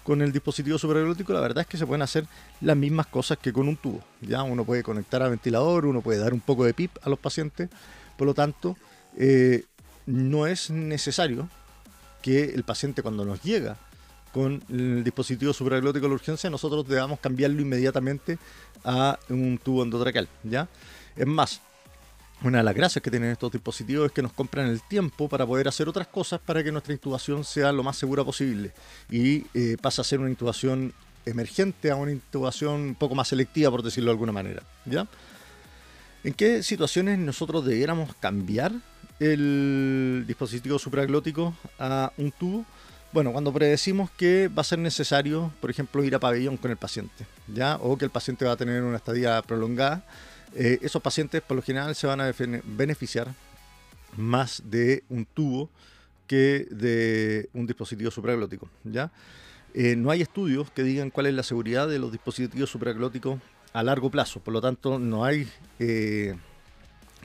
con 0.04 0.20
el 0.22 0.32
dispositivo 0.32 0.78
supraglótico, 0.78 1.32
la 1.32 1.40
verdad 1.40 1.62
es 1.62 1.66
que 1.66 1.78
se 1.78 1.86
pueden 1.86 2.02
hacer 2.02 2.26
las 2.60 2.76
mismas 2.76 3.06
cosas 3.06 3.38
que 3.38 3.52
con 3.52 3.66
un 3.68 3.76
tubo. 3.76 4.02
Ya 4.20 4.42
uno 4.42 4.64
puede 4.64 4.82
conectar 4.82 5.22
al 5.22 5.30
ventilador, 5.30 5.86
uno 5.86 6.02
puede 6.02 6.18
dar 6.18 6.34
un 6.34 6.40
poco 6.40 6.64
de 6.64 6.74
PIP 6.74 6.92
a 7.02 7.08
los 7.08 7.18
pacientes, 7.18 7.70
por 8.16 8.26
lo 8.26 8.34
tanto, 8.34 8.76
eh, 9.16 9.64
no 10.06 10.46
es 10.46 10.70
necesario 10.70 11.48
que 12.24 12.44
el 12.44 12.64
paciente 12.64 13.02
cuando 13.02 13.22
nos 13.22 13.42
llega 13.42 13.76
con 14.32 14.64
el 14.70 15.04
dispositivo 15.04 15.52
supraglótico 15.52 16.06
de 16.06 16.08
la 16.08 16.14
urgencia, 16.14 16.48
nosotros 16.48 16.88
debamos 16.88 17.20
cambiarlo 17.20 17.60
inmediatamente 17.60 18.38
a 18.82 19.18
un 19.28 19.60
tubo 19.62 19.82
endotraqueal, 19.82 20.26
¿ya? 20.42 20.66
Es 21.14 21.26
más, 21.26 21.60
una 22.42 22.58
de 22.58 22.64
las 22.64 22.74
gracias 22.74 23.02
que 23.02 23.10
tienen 23.10 23.30
estos 23.30 23.52
dispositivos 23.52 24.06
es 24.06 24.12
que 24.12 24.22
nos 24.22 24.32
compran 24.32 24.68
el 24.68 24.80
tiempo 24.80 25.28
para 25.28 25.46
poder 25.46 25.68
hacer 25.68 25.86
otras 25.86 26.06
cosas 26.06 26.40
para 26.40 26.64
que 26.64 26.72
nuestra 26.72 26.94
intubación 26.94 27.44
sea 27.44 27.70
lo 27.72 27.82
más 27.82 27.98
segura 27.98 28.24
posible 28.24 28.72
y 29.10 29.44
eh, 29.52 29.76
pasa 29.78 30.00
a 30.00 30.04
ser 30.06 30.18
una 30.18 30.30
intubación 30.30 30.94
emergente 31.26 31.90
a 31.90 31.96
una 31.96 32.12
intubación 32.12 32.80
un 32.80 32.94
poco 32.94 33.14
más 33.14 33.28
selectiva, 33.28 33.70
por 33.70 33.82
decirlo 33.82 34.08
de 34.08 34.12
alguna 34.12 34.32
manera. 34.32 34.62
¿ya? 34.86 35.06
¿En 36.24 36.32
qué 36.32 36.62
situaciones 36.62 37.18
nosotros 37.18 37.66
debiéramos 37.66 38.14
cambiar 38.14 38.72
el 39.20 40.24
dispositivo 40.26 40.78
supraglótico 40.78 41.54
a 41.78 42.12
un 42.16 42.32
tubo? 42.32 42.64
Bueno, 43.12 43.32
cuando 43.32 43.52
predecimos 43.52 44.10
que 44.10 44.48
va 44.48 44.62
a 44.62 44.64
ser 44.64 44.80
necesario, 44.80 45.52
por 45.60 45.70
ejemplo, 45.70 46.02
ir 46.02 46.14
a 46.14 46.18
pabellón 46.18 46.56
con 46.56 46.70
el 46.70 46.76
paciente, 46.76 47.26
¿ya? 47.46 47.76
O 47.76 47.96
que 47.96 48.04
el 48.04 48.10
paciente 48.10 48.44
va 48.44 48.52
a 48.52 48.56
tener 48.56 48.82
una 48.82 48.96
estadía 48.96 49.40
prolongada 49.42 50.04
eh, 50.54 50.78
esos 50.82 51.02
pacientes 51.02 51.42
por 51.42 51.56
lo 51.56 51.62
general 51.62 51.94
se 51.94 52.06
van 52.06 52.20
a 52.20 52.32
beneficiar 52.64 53.34
más 54.16 54.62
de 54.64 55.02
un 55.08 55.26
tubo 55.26 55.68
que 56.28 56.66
de 56.70 57.48
un 57.52 57.66
dispositivo 57.66 58.10
supraglótico. 58.10 58.68
¿ya? 58.84 59.10
Eh, 59.74 59.96
no 59.96 60.10
hay 60.10 60.22
estudios 60.22 60.70
que 60.70 60.84
digan 60.84 61.10
cuál 61.10 61.26
es 61.26 61.34
la 61.34 61.42
seguridad 61.42 61.88
de 61.88 61.98
los 61.98 62.12
dispositivos 62.12 62.70
supraglóticos 62.70 63.40
a 63.72 63.82
largo 63.82 64.08
plazo, 64.10 64.38
por 64.38 64.54
lo 64.54 64.60
tanto 64.60 65.00
no 65.00 65.24
hay 65.24 65.48
eh, 65.80 66.36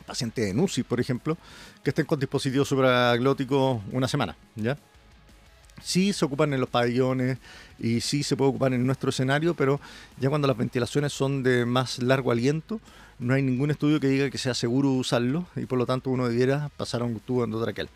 pacientes 0.10 0.50
en 0.50 0.60
UCI, 0.60 0.82
por 0.82 1.00
ejemplo, 1.00 1.38
que 1.84 1.92
estén 1.92 2.06
con 2.06 2.20
dispositivos 2.20 2.68
supraglóticos 2.68 3.80
una 3.92 4.08
semana. 4.08 4.36
¿ya? 4.56 4.76
Sí 5.84 6.14
se 6.14 6.26
ocupan 6.26 6.52
en 6.52 6.60
los 6.60 6.68
pabellones 6.68 7.38
y 7.78 8.02
sí 8.02 8.24
se 8.24 8.36
puede 8.36 8.50
ocupar 8.50 8.74
en 8.74 8.86
nuestro 8.86 9.12
escenario, 9.12 9.54
pero 9.54 9.80
ya 10.20 10.30
cuando 10.30 10.48
las 10.48 10.58
ventilaciones 10.58 11.14
son 11.14 11.44
de 11.44 11.66
más 11.66 12.00
largo 12.00 12.32
aliento, 12.32 12.82
no 13.20 13.36
hay 13.36 13.44
ningún 13.44 13.70
estudio 13.70 14.00
que 14.00 14.08
diga 14.08 14.32
que 14.32 14.40
sea 14.40 14.56
seguro 14.56 14.90
usarlo 14.92 15.46
y 15.56 15.68
por 15.68 15.78
lo 15.78 15.86
tanto 15.86 16.10
uno 16.10 16.28
debiera 16.28 16.70
pasar 16.76 17.02
a 17.02 17.06
un 17.06 17.20
tubo 17.20 17.44
endotraqueal. 17.44 17.90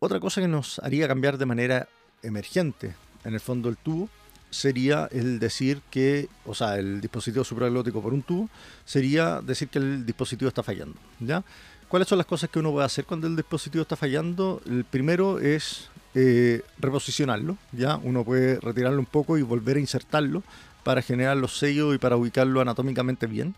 Otra 0.00 0.18
cosa 0.18 0.40
que 0.40 0.48
nos 0.48 0.80
haría 0.80 1.06
cambiar 1.06 1.38
de 1.38 1.46
manera 1.46 1.88
emergente 2.24 2.96
en 3.24 3.34
el 3.34 3.40
fondo 3.40 3.68
del 3.68 3.78
tubo 3.78 4.08
sería 4.52 5.08
el 5.10 5.38
decir 5.40 5.80
que, 5.90 6.28
o 6.44 6.54
sea, 6.54 6.78
el 6.78 7.00
dispositivo 7.00 7.42
supraglótico 7.42 8.00
por 8.00 8.12
un 8.12 8.22
tubo, 8.22 8.48
sería 8.84 9.40
decir 9.40 9.68
que 9.68 9.78
el 9.78 10.06
dispositivo 10.06 10.48
está 10.48 10.62
fallando. 10.62 10.94
¿ya? 11.18 11.42
¿Cuáles 11.88 12.06
son 12.06 12.18
las 12.18 12.26
cosas 12.26 12.50
que 12.50 12.58
uno 12.58 12.70
puede 12.70 12.86
hacer 12.86 13.04
cuando 13.04 13.26
el 13.26 13.34
dispositivo 13.34 13.82
está 13.82 13.96
fallando? 13.96 14.62
El 14.66 14.84
primero 14.84 15.40
es 15.40 15.88
eh, 16.14 16.62
reposicionarlo, 16.78 17.56
¿ya? 17.72 17.96
Uno 17.96 18.24
puede 18.24 18.60
retirarlo 18.60 18.98
un 18.98 19.06
poco 19.06 19.38
y 19.38 19.42
volver 19.42 19.78
a 19.78 19.80
insertarlo 19.80 20.42
para 20.84 21.00
generar 21.00 21.36
los 21.36 21.58
sellos 21.58 21.94
y 21.94 21.98
para 21.98 22.16
ubicarlo 22.16 22.60
anatómicamente 22.60 23.26
bien. 23.26 23.54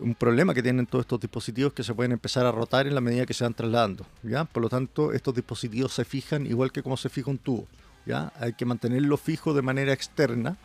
Un 0.00 0.14
problema 0.14 0.54
que 0.54 0.62
tienen 0.62 0.86
todos 0.86 1.02
estos 1.02 1.20
dispositivos 1.20 1.72
es 1.72 1.74
que 1.74 1.82
se 1.82 1.94
pueden 1.94 2.12
empezar 2.12 2.46
a 2.46 2.52
rotar 2.52 2.86
en 2.86 2.94
la 2.94 3.00
medida 3.00 3.26
que 3.26 3.34
se 3.34 3.44
van 3.44 3.54
trasladando. 3.54 4.06
¿ya? 4.22 4.44
Por 4.44 4.62
lo 4.62 4.68
tanto, 4.68 5.12
estos 5.12 5.34
dispositivos 5.34 5.92
se 5.92 6.04
fijan 6.04 6.46
igual 6.46 6.72
que 6.72 6.82
como 6.82 6.96
se 6.96 7.08
fija 7.08 7.30
un 7.30 7.38
tubo. 7.38 7.66
¿Ya? 8.08 8.32
Hay 8.40 8.54
que 8.54 8.64
mantenerlo 8.64 9.16
fijo 9.18 9.52
de 9.52 9.60
manera 9.60 9.92
externa 9.92 10.56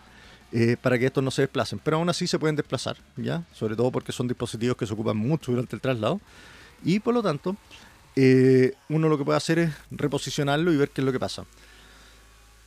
eh, 0.53 0.77
para 0.81 0.97
que 0.97 1.07
estos 1.07 1.23
no 1.23 1.29
se 1.29 1.41
desplacen. 1.41 1.79
Pero 1.83 1.97
aún 1.97 2.09
así 2.09 2.25
se 2.25 2.39
pueden 2.39 2.55
desplazar, 2.55 2.95
¿ya? 3.17 3.43
sobre 3.51 3.75
todo 3.75 3.91
porque 3.91 4.11
son 4.11 4.27
dispositivos 4.27 4.77
que 4.77 4.87
se 4.87 4.93
ocupan 4.93 5.17
mucho 5.17 5.51
durante 5.51 5.75
el 5.75 5.81
traslado. 5.81 6.21
Y 6.83 6.99
por 7.01 7.13
lo 7.13 7.21
tanto, 7.21 7.57
eh, 8.15 8.73
uno 8.89 9.09
lo 9.09 9.17
que 9.17 9.25
puede 9.25 9.37
hacer 9.37 9.59
es 9.59 9.73
reposicionarlo 9.91 10.71
y 10.71 10.77
ver 10.77 10.89
qué 10.89 11.01
es 11.01 11.05
lo 11.05 11.11
que 11.11 11.19
pasa. 11.19 11.45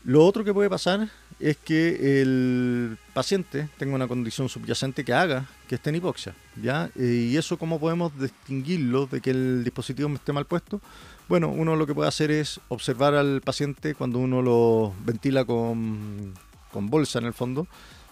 Lo 0.04 0.24
otro 0.24 0.44
que 0.44 0.52
puede 0.52 0.68
pasar 0.68 1.08
es 1.38 1.56
que 1.58 2.22
el 2.22 2.98
paciente 3.12 3.68
tenga 3.78 3.94
una 3.94 4.08
condición 4.08 4.48
subyacente 4.48 5.04
que 5.04 5.12
haga 5.12 5.46
que 5.68 5.74
esté 5.74 5.90
en 5.90 5.96
hipoxia. 5.96 6.34
¿ya? 6.62 6.90
Eh, 6.96 7.28
y 7.30 7.36
eso, 7.36 7.58
¿cómo 7.58 7.78
podemos 7.78 8.18
distinguirlo 8.18 9.06
de 9.06 9.20
que 9.20 9.30
el 9.30 9.64
dispositivo 9.64 10.08
esté 10.14 10.32
mal 10.32 10.46
puesto? 10.46 10.80
Bueno, 11.28 11.48
uno 11.48 11.76
lo 11.76 11.86
que 11.86 11.94
puede 11.94 12.08
hacer 12.08 12.30
es 12.30 12.60
observar 12.68 13.14
al 13.14 13.40
paciente 13.40 13.94
cuando 13.94 14.18
uno 14.18 14.42
lo 14.42 14.94
ventila 15.04 15.44
con, 15.44 16.34
con 16.72 16.88
bolsa 16.88 17.18
en 17.18 17.26
el 17.26 17.34
fondo 17.34 17.66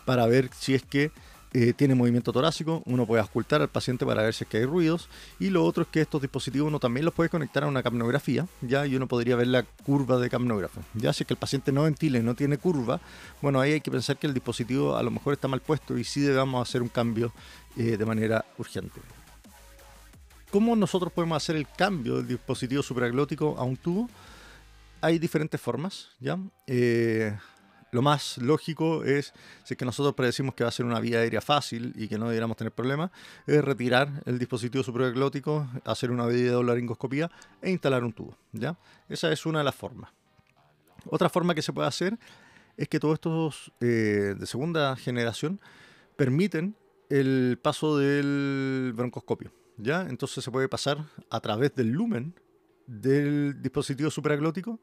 para 0.05 0.27
ver 0.27 0.51
si 0.53 0.75
es 0.75 0.83
que 0.83 1.11
eh, 1.57 1.73
tiene 1.73 1.95
movimiento 1.95 2.33
torácico, 2.33 2.83
uno 2.85 3.07
puede 3.07 3.23
ocultar 3.23 3.63
al 3.63 3.69
paciente 3.69 4.05
para 4.05 4.23
ver 4.23 4.35
si 4.35 4.43
es 4.43 4.51
que 4.51 4.57
hay 4.57 4.65
ruidos 4.65 5.09
y 5.39 5.51
lo 5.51 5.65
otro 5.65 5.85
es 5.85 5.89
que 5.89 6.01
estos 6.01 6.21
dispositivos 6.21 6.67
uno 6.67 6.81
también 6.81 7.05
los 7.05 7.15
puede 7.15 7.31
conectar 7.31 7.63
a 7.63 7.69
una 7.69 7.81
capnografía, 7.81 8.49
ya 8.61 8.85
y 8.85 8.97
uno 8.97 9.07
podría 9.07 9.37
ver 9.37 9.47
la 9.47 9.63
curva 9.63 10.19
de 10.19 10.29
capnógrafo. 10.29 10.81
Ya 10.95 11.13
si 11.13 11.23
es 11.23 11.29
que 11.29 11.35
el 11.35 11.39
paciente 11.39 11.71
no 11.71 11.85
ventila 11.85 12.19
y 12.19 12.25
no 12.25 12.35
tiene 12.35 12.59
curva, 12.59 13.01
bueno, 13.41 13.61
ahí 13.61 13.71
hay 13.71 13.81
que 13.81 13.93
pensar 13.93 14.17
que 14.17 14.27
el 14.27 14.35
dispositivo 14.35 14.97
a 14.97 15.03
lo 15.05 15.13
mejor 15.13 15.35
está 15.35 15.47
mal 15.47 15.61
puesto 15.61 15.97
y 15.97 16.03
sí 16.03 16.23
debemos 16.23 16.69
hacer 16.69 16.83
un 16.83 16.89
cambio 16.89 17.33
eh, 17.77 17.97
de 17.97 18.05
manera 18.05 18.45
urgente. 18.59 19.01
¿Cómo 20.51 20.75
nosotros 20.75 21.13
podemos 21.13 21.37
hacer 21.37 21.55
el 21.55 21.69
cambio 21.69 22.17
del 22.17 22.27
dispositivo 22.27 22.83
supraglótico 22.83 23.55
a 23.57 23.63
un 23.63 23.77
tubo? 23.77 24.11
Hay 25.01 25.21
diferentes 25.21 25.61
formas, 25.61 26.09
¿ya? 26.19 26.37
Eh, 26.67 27.33
lo 27.95 28.03
más 28.03 28.39
lógico 28.39 29.05
es, 29.05 29.33
si 29.63 29.75
es 29.75 29.79
que 29.79 29.85
nosotros 29.85 30.17
predecimos 30.17 30.57
que 30.57 30.65
va 30.65 30.69
a 30.69 30.73
ser 30.73 30.85
una 30.85 30.99
vía 30.99 31.21
aérea 31.21 31.41
fácil 31.41 31.93
y 31.95 32.09
que 32.09 32.19
no 32.19 32.25
deberíamos 32.25 32.57
tener 32.57 32.73
problemas, 32.73 33.13
es 33.47 33.65
retirar 33.65 34.21
el 34.27 34.37
dispositivo 34.37 34.83
supraglótico, 34.83 35.69
hacer 35.85 36.11
una 36.11 36.27
videolaringoscopía 36.27 37.31
e 37.63 37.71
instalar 37.71 38.03
un 38.03 38.13
tubo. 38.13 38.37
¿ya? 38.51 38.77
Esa 39.09 39.31
es 39.31 39.47
una 39.47 39.61
de 39.61 39.65
las 39.65 39.77
formas. 39.77 40.11
Otra 41.07 41.29
forma 41.29 41.55
que 41.55 41.63
se 41.63 41.73
puede 41.73 41.87
hacer 41.87 42.19
es 42.77 42.89
que 42.89 42.99
todos 42.99 43.15
estos 43.15 43.73
eh, 43.81 44.35
de 44.37 44.47
segunda 44.47 44.97
generación 44.97 45.61
permiten 46.17 46.75
el 47.11 47.61
paso 47.63 47.97
del 47.97 48.93
broncoscopio. 48.97 49.53
¿ya? 49.77 50.05
Entonces 50.09 50.43
se 50.43 50.51
puede 50.51 50.69
pasar 50.69 50.99
a 51.31 51.39
través 51.39 51.73
del 51.77 51.91
lumen 51.91 52.35
del 52.89 53.63
dispositivo 53.63 54.11
supraglótico 54.11 54.81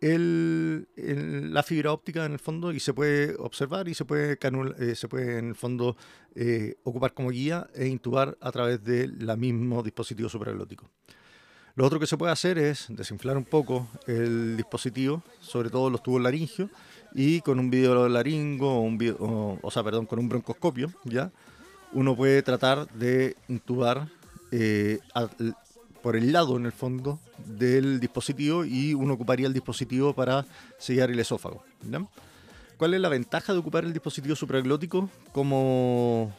la 0.00 1.62
fibra 1.62 1.92
óptica 1.92 2.24
en 2.24 2.32
el 2.32 2.38
fondo 2.38 2.72
y 2.72 2.80
se 2.80 2.94
puede 2.94 3.34
observar 3.38 3.88
y 3.88 3.94
se 3.94 4.04
puede, 4.04 4.38
eh, 4.78 4.94
se 4.94 5.08
puede 5.08 5.38
en 5.38 5.48
el 5.48 5.54
fondo 5.54 5.96
eh, 6.34 6.76
ocupar 6.84 7.12
como 7.12 7.30
guía 7.30 7.68
e 7.74 7.86
intubar 7.86 8.38
a 8.40 8.50
través 8.50 8.82
del 8.82 9.36
mismo 9.36 9.82
dispositivo 9.82 10.28
supraglótico. 10.28 10.88
Lo 11.74 11.86
otro 11.86 12.00
que 12.00 12.06
se 12.06 12.16
puede 12.16 12.32
hacer 12.32 12.58
es 12.58 12.86
desinflar 12.88 13.36
un 13.36 13.44
poco 13.44 13.88
el 14.06 14.56
dispositivo, 14.56 15.22
sobre 15.40 15.70
todo 15.70 15.88
los 15.90 16.02
tubos 16.02 16.20
laringios, 16.20 16.70
y 17.14 17.40
con 17.40 17.58
un 17.58 17.70
video 17.70 18.08
laringo 18.08 18.82
o, 18.82 19.70
sea, 19.70 19.82
perdón, 19.82 20.06
con 20.06 20.18
un 20.18 20.28
broncoscopio, 20.28 20.92
¿ya? 21.04 21.30
uno 21.92 22.16
puede 22.16 22.42
tratar 22.42 22.88
de 22.92 23.36
intubar 23.48 24.08
eh, 24.50 24.98
por 26.02 26.16
el 26.16 26.32
lado, 26.32 26.56
en 26.56 26.66
el 26.66 26.72
fondo, 26.72 27.18
del 27.46 28.00
dispositivo 28.00 28.64
y 28.64 28.94
uno 28.94 29.14
ocuparía 29.14 29.46
el 29.46 29.52
dispositivo 29.52 30.14
para 30.14 30.46
sellar 30.78 31.10
el 31.10 31.18
esófago. 31.18 31.62
¿Cuál 32.76 32.94
es 32.94 33.00
la 33.00 33.08
ventaja 33.08 33.52
de 33.52 33.58
ocupar 33.58 33.84
el 33.84 33.92
dispositivo 33.92 34.34
supraglótico 34.34 35.10
como, 35.32 36.34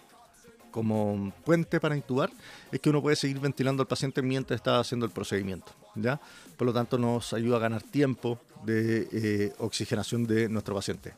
como 0.71 1.32
puente 1.45 1.80
para 1.80 1.95
intubar? 1.95 2.32
Es 2.71 2.80
que 2.80 2.89
uno 2.89 3.02
puede 3.02 3.15
seguir 3.15 3.39
ventilando 3.39 3.84
al 3.84 3.88
paciente 3.88 4.21
mientras 4.21 4.58
está 4.58 4.80
haciendo 4.80 5.06
el 5.06 5.12
procedimiento. 5.12 5.71
¿ya? 5.95 6.19
Por 6.58 6.65
lo 6.65 6.74
tanto, 6.74 6.97
nos 6.97 7.34
ayuda 7.34 7.58
a 7.58 7.60
ganar 7.60 7.84
tiempo 7.84 8.39
de 8.65 9.08
eh, 9.12 9.54
oxigenación 9.60 10.26
de 10.26 10.50
nuestro 10.50 10.74
paciente. 10.74 11.13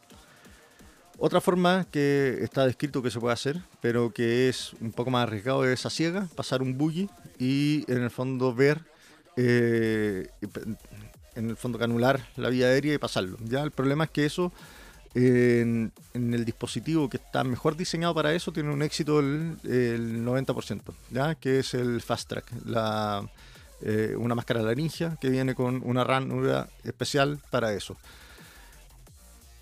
Otra 1.17 1.41
forma 1.41 1.86
que 1.91 2.39
está 2.41 2.65
descrito 2.65 3.02
que 3.02 3.12
se 3.12 3.19
puede 3.19 3.34
hacer, 3.34 3.62
pero 3.82 4.12
que 4.12 4.49
es 4.49 4.73
un 4.82 4.91
poco 4.91 5.12
más 5.12 5.23
arriesgado, 5.23 5.65
es 5.65 5.86
a 5.86 5.89
ciega, 5.89 6.28
pasar 6.36 6.62
un 6.62 6.78
buggy 6.78 7.10
y 7.39 7.86
en 7.88 8.04
el 8.04 8.10
fondo 8.10 8.54
ver, 8.54 8.82
eh, 9.38 10.28
en 11.36 11.49
el 11.49 11.56
fondo 11.56 11.78
canular 11.78 12.28
la 12.36 12.49
vía 12.49 12.67
aérea 12.67 12.95
y 12.95 12.97
pasarlo. 12.97 13.38
Ya 13.43 13.62
el 13.62 13.71
problema 13.71 14.06
es 14.06 14.10
que 14.10 14.26
eso 14.26 14.52
en, 15.15 15.91
el 16.13 16.45
dispositivo 16.45 17.10
que 17.10 17.17
está 17.17 17.43
mejor 17.43 17.78
diseñado 17.78 18.15
para 18.15 18.34
eso 18.34 18.52
tiene 18.52 18.71
un 18.71 18.82
éxito 18.82 19.17
del 19.17 19.58
el 19.63 20.26
90%, 20.26 20.82
¿ya? 21.12 21.36
que 21.36 21.60
es 21.60 21.73
el 21.73 22.02
Fast 22.02 22.30
Track, 22.30 22.52
eh, 23.82 24.15
una 24.17 24.34
máscara 24.34 24.62
laringia 24.62 25.17
que 25.19 25.30
viene 25.30 25.56
con 25.56 25.82
una 25.84 26.04
ranura 26.04 26.69
especial 26.84 27.39
para 27.52 27.73
eso. 27.73 27.97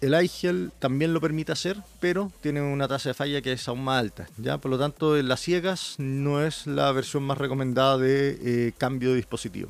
El 0.01 0.19
iGel 0.19 0.71
también 0.79 1.13
lo 1.13 1.21
permite 1.21 1.51
hacer, 1.51 1.77
pero 1.99 2.31
tiene 2.41 2.59
una 2.59 2.87
tasa 2.87 3.09
de 3.09 3.13
falla 3.13 3.41
que 3.41 3.53
es 3.53 3.67
aún 3.67 3.83
más 3.83 3.99
alta. 3.99 4.27
¿ya? 4.37 4.57
Por 4.57 4.71
lo 4.71 4.79
tanto, 4.79 5.15
las 5.21 5.39
ciegas 5.39 5.95
no 5.99 6.43
es 6.43 6.65
la 6.65 6.91
versión 6.91 7.21
más 7.21 7.37
recomendada 7.37 7.99
de 7.99 8.39
eh, 8.41 8.73
cambio 8.79 9.11
de 9.11 9.17
dispositivo. 9.17 9.69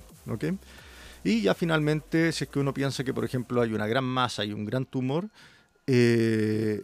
Y 1.26 1.41
ya 1.41 1.54
finalmente, 1.54 2.32
si 2.32 2.46
es 2.46 2.50
que 2.50 2.60
uno 2.60 2.74
piensa 2.74 3.04
que, 3.04 3.13
por 3.13 3.26
ejemplo, 3.26 3.62
hay 3.62 3.74
una 3.74 3.88
gran 3.88 4.06
masa 4.06 4.46
y 4.46 4.54
un 4.54 4.65
gran 4.65 4.86
tumor, 4.86 5.28
eh, 5.86 6.84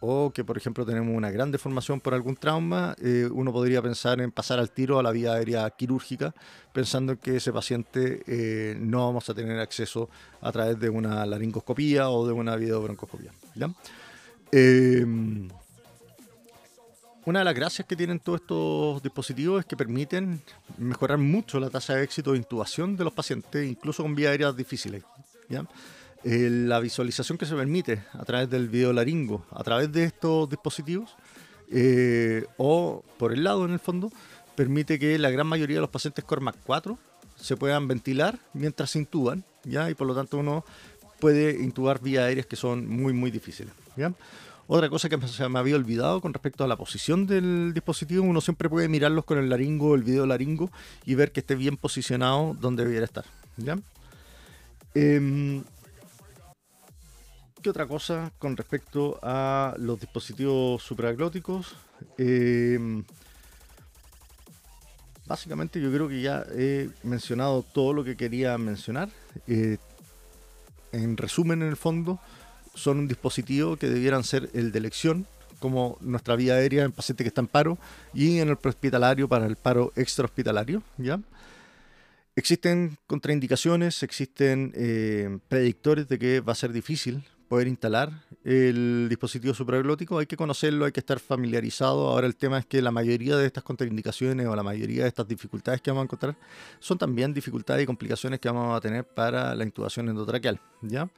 o 0.00 0.30
que 0.30 0.44
por 0.44 0.56
ejemplo 0.56 0.84
tenemos 0.84 1.16
una 1.16 1.30
gran 1.30 1.50
deformación 1.50 2.00
por 2.00 2.14
algún 2.14 2.36
trauma, 2.36 2.94
eh, 3.02 3.28
uno 3.30 3.52
podría 3.52 3.80
pensar 3.80 4.20
en 4.20 4.30
pasar 4.30 4.58
al 4.58 4.70
tiro 4.70 4.98
a 4.98 5.02
la 5.02 5.10
vía 5.10 5.32
aérea 5.32 5.68
quirúrgica, 5.70 6.34
pensando 6.72 7.18
que 7.18 7.36
ese 7.36 7.52
paciente 7.52 8.22
eh, 8.26 8.76
no 8.78 9.06
vamos 9.06 9.28
a 9.30 9.34
tener 9.34 9.58
acceso 9.58 10.10
a 10.40 10.52
través 10.52 10.78
de 10.78 10.90
una 10.90 11.24
laringoscopía 11.24 12.10
o 12.10 12.26
de 12.26 12.32
una 12.32 12.56
videobroncoscopía. 12.56 13.32
Em, 14.52 15.48
una 17.24 17.40
de 17.40 17.44
las 17.44 17.54
gracias 17.54 17.88
que 17.88 17.96
tienen 17.96 18.20
todos 18.20 18.40
estos 18.40 19.02
dispositivos 19.02 19.60
es 19.60 19.66
que 19.66 19.76
permiten 19.76 20.40
mejorar 20.78 21.18
mucho 21.18 21.58
la 21.58 21.70
tasa 21.70 21.94
de 21.94 22.04
éxito 22.04 22.32
de 22.32 22.38
intubación 22.38 22.96
de 22.96 23.04
los 23.04 23.12
pacientes, 23.12 23.66
incluso 23.66 24.02
con 24.02 24.14
vías 24.14 24.30
aéreas 24.30 24.56
difíciles. 24.56 25.02
¿ya? 25.48 25.64
Eh, 26.24 26.48
la 26.50 26.80
visualización 26.80 27.38
que 27.38 27.46
se 27.46 27.54
permite 27.54 28.02
a 28.12 28.24
través 28.24 28.50
del 28.50 28.68
video 28.68 28.92
laringo, 28.92 29.46
a 29.50 29.62
través 29.62 29.92
de 29.92 30.04
estos 30.04 30.48
dispositivos, 30.48 31.14
eh, 31.70 32.46
o 32.56 33.04
por 33.18 33.32
el 33.32 33.44
lado 33.44 33.64
en 33.64 33.72
el 33.72 33.78
fondo, 33.78 34.10
permite 34.54 34.98
que 34.98 35.18
la 35.18 35.30
gran 35.30 35.46
mayoría 35.46 35.76
de 35.76 35.82
los 35.82 35.90
pacientes 35.90 36.24
CORMAC 36.24 36.56
4 36.64 36.98
se 37.36 37.56
puedan 37.56 37.86
ventilar 37.86 38.38
mientras 38.54 38.90
se 38.90 38.98
intuban, 38.98 39.44
¿ya? 39.64 39.90
y 39.90 39.94
por 39.94 40.06
lo 40.06 40.14
tanto 40.14 40.38
uno 40.38 40.64
puede 41.20 41.62
intubar 41.62 42.00
vías 42.00 42.24
aéreas 42.24 42.46
que 42.46 42.56
son 42.56 42.88
muy, 42.88 43.12
muy 43.12 43.30
difíciles. 43.30 43.72
¿ya? 43.96 44.12
Otra 44.66 44.88
cosa 44.88 45.08
que 45.08 45.28
se 45.28 45.48
me 45.48 45.58
había 45.58 45.76
olvidado 45.76 46.20
con 46.20 46.32
respecto 46.32 46.64
a 46.64 46.66
la 46.66 46.76
posición 46.76 47.26
del 47.26 47.72
dispositivo, 47.72 48.24
uno 48.24 48.40
siempre 48.40 48.68
puede 48.68 48.88
mirarlos 48.88 49.24
con 49.24 49.38
el 49.38 49.48
laringo, 49.48 49.94
el 49.94 50.02
video 50.02 50.26
laringo, 50.26 50.70
y 51.04 51.14
ver 51.14 51.30
que 51.30 51.40
esté 51.40 51.54
bien 51.54 51.76
posicionado 51.76 52.56
donde 52.58 52.84
debiera 52.84 53.04
estar. 53.04 53.24
¿ya? 53.58 53.78
Otra 57.68 57.86
cosa 57.86 58.32
con 58.38 58.56
respecto 58.56 59.18
a 59.22 59.74
los 59.78 59.98
dispositivos 59.98 60.82
supraglóticos? 60.82 61.74
Eh, 62.16 62.78
básicamente 65.26 65.80
yo 65.80 65.90
creo 65.90 66.08
que 66.08 66.20
ya 66.20 66.44
he 66.52 66.88
mencionado 67.02 67.62
todo 67.62 67.92
lo 67.92 68.04
que 68.04 68.16
quería 68.16 68.56
mencionar. 68.56 69.08
Eh, 69.48 69.78
en 70.92 71.16
resumen, 71.16 71.62
en 71.62 71.68
el 71.68 71.76
fondo, 71.76 72.20
son 72.74 72.98
un 72.98 73.08
dispositivo 73.08 73.76
que 73.76 73.88
debieran 73.88 74.22
ser 74.22 74.48
el 74.54 74.70
de 74.70 74.78
elección, 74.78 75.26
como 75.58 75.98
nuestra 76.00 76.36
vía 76.36 76.54
aérea 76.54 76.84
en 76.84 76.92
paciente 76.92 77.24
que 77.24 77.28
está 77.28 77.40
en 77.40 77.48
paro 77.48 77.78
y 78.14 78.38
en 78.38 78.48
el 78.48 78.56
prehospitalario 78.56 79.28
para 79.28 79.46
el 79.46 79.56
paro 79.56 79.92
extrahospitalario. 79.96 80.84
¿ya? 80.98 81.18
Existen 82.36 82.96
contraindicaciones, 83.08 84.04
existen 84.04 84.72
eh, 84.76 85.38
predictores 85.48 86.06
de 86.06 86.18
que 86.18 86.40
va 86.40 86.52
a 86.52 86.56
ser 86.56 86.72
difícil 86.72 87.24
poder 87.48 87.68
instalar 87.68 88.10
el 88.44 89.06
dispositivo 89.08 89.54
supraglótico, 89.54 90.18
hay 90.18 90.26
que 90.26 90.36
conocerlo, 90.36 90.84
hay 90.84 90.92
que 90.92 91.00
estar 91.00 91.18
familiarizado. 91.18 92.08
Ahora 92.08 92.26
el 92.26 92.36
tema 92.36 92.58
es 92.58 92.66
que 92.66 92.82
la 92.82 92.90
mayoría 92.90 93.36
de 93.36 93.46
estas 93.46 93.64
contraindicaciones 93.64 94.46
o 94.46 94.56
la 94.56 94.62
mayoría 94.62 95.02
de 95.02 95.08
estas 95.08 95.26
dificultades 95.26 95.80
que 95.80 95.90
vamos 95.90 96.02
a 96.02 96.04
encontrar 96.04 96.36
son 96.78 96.98
también 96.98 97.32
dificultades 97.34 97.82
y 97.82 97.86
complicaciones 97.86 98.40
que 98.40 98.48
vamos 98.48 98.76
a 98.76 98.80
tener 98.80 99.04
para 99.04 99.54
la 99.54 99.64
intubación 99.64 100.08
endotraqueal. 100.08 100.60
¿ya? 100.82 101.08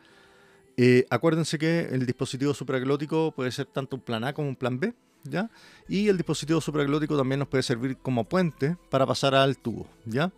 Eh, 0.77 1.07
acuérdense 1.11 1.59
que 1.59 1.89
el 1.91 2.07
dispositivo 2.07 2.55
supraglótico 2.55 3.33
puede 3.33 3.51
ser 3.51 3.67
tanto 3.67 3.97
un 3.97 4.03
plan 4.03 4.25
A 4.25 4.33
como 4.33 4.49
un 4.49 4.57
plan 4.57 4.79
B. 4.79 4.95
¿ya? 5.25 5.51
Y 5.89 6.09
el 6.09 6.17
dispositivo 6.17 6.61
supraglótico 6.61 7.17
también 7.17 7.41
nos 7.41 7.49
puede 7.49 7.63
servir 7.63 7.97
como 7.99 8.25
puente 8.25 8.77
para 8.91 9.07
pasar 9.07 9.35
al 9.35 9.59
tubo. 9.59 9.87
¿ya? 10.05 10.31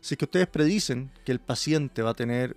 Si 0.00 0.14
es 0.14 0.18
que 0.18 0.26
ustedes 0.26 0.46
predicen 0.46 1.10
que 1.24 1.32
el 1.32 1.40
paciente 1.40 2.02
va 2.02 2.10
a 2.10 2.14
tener 2.14 2.56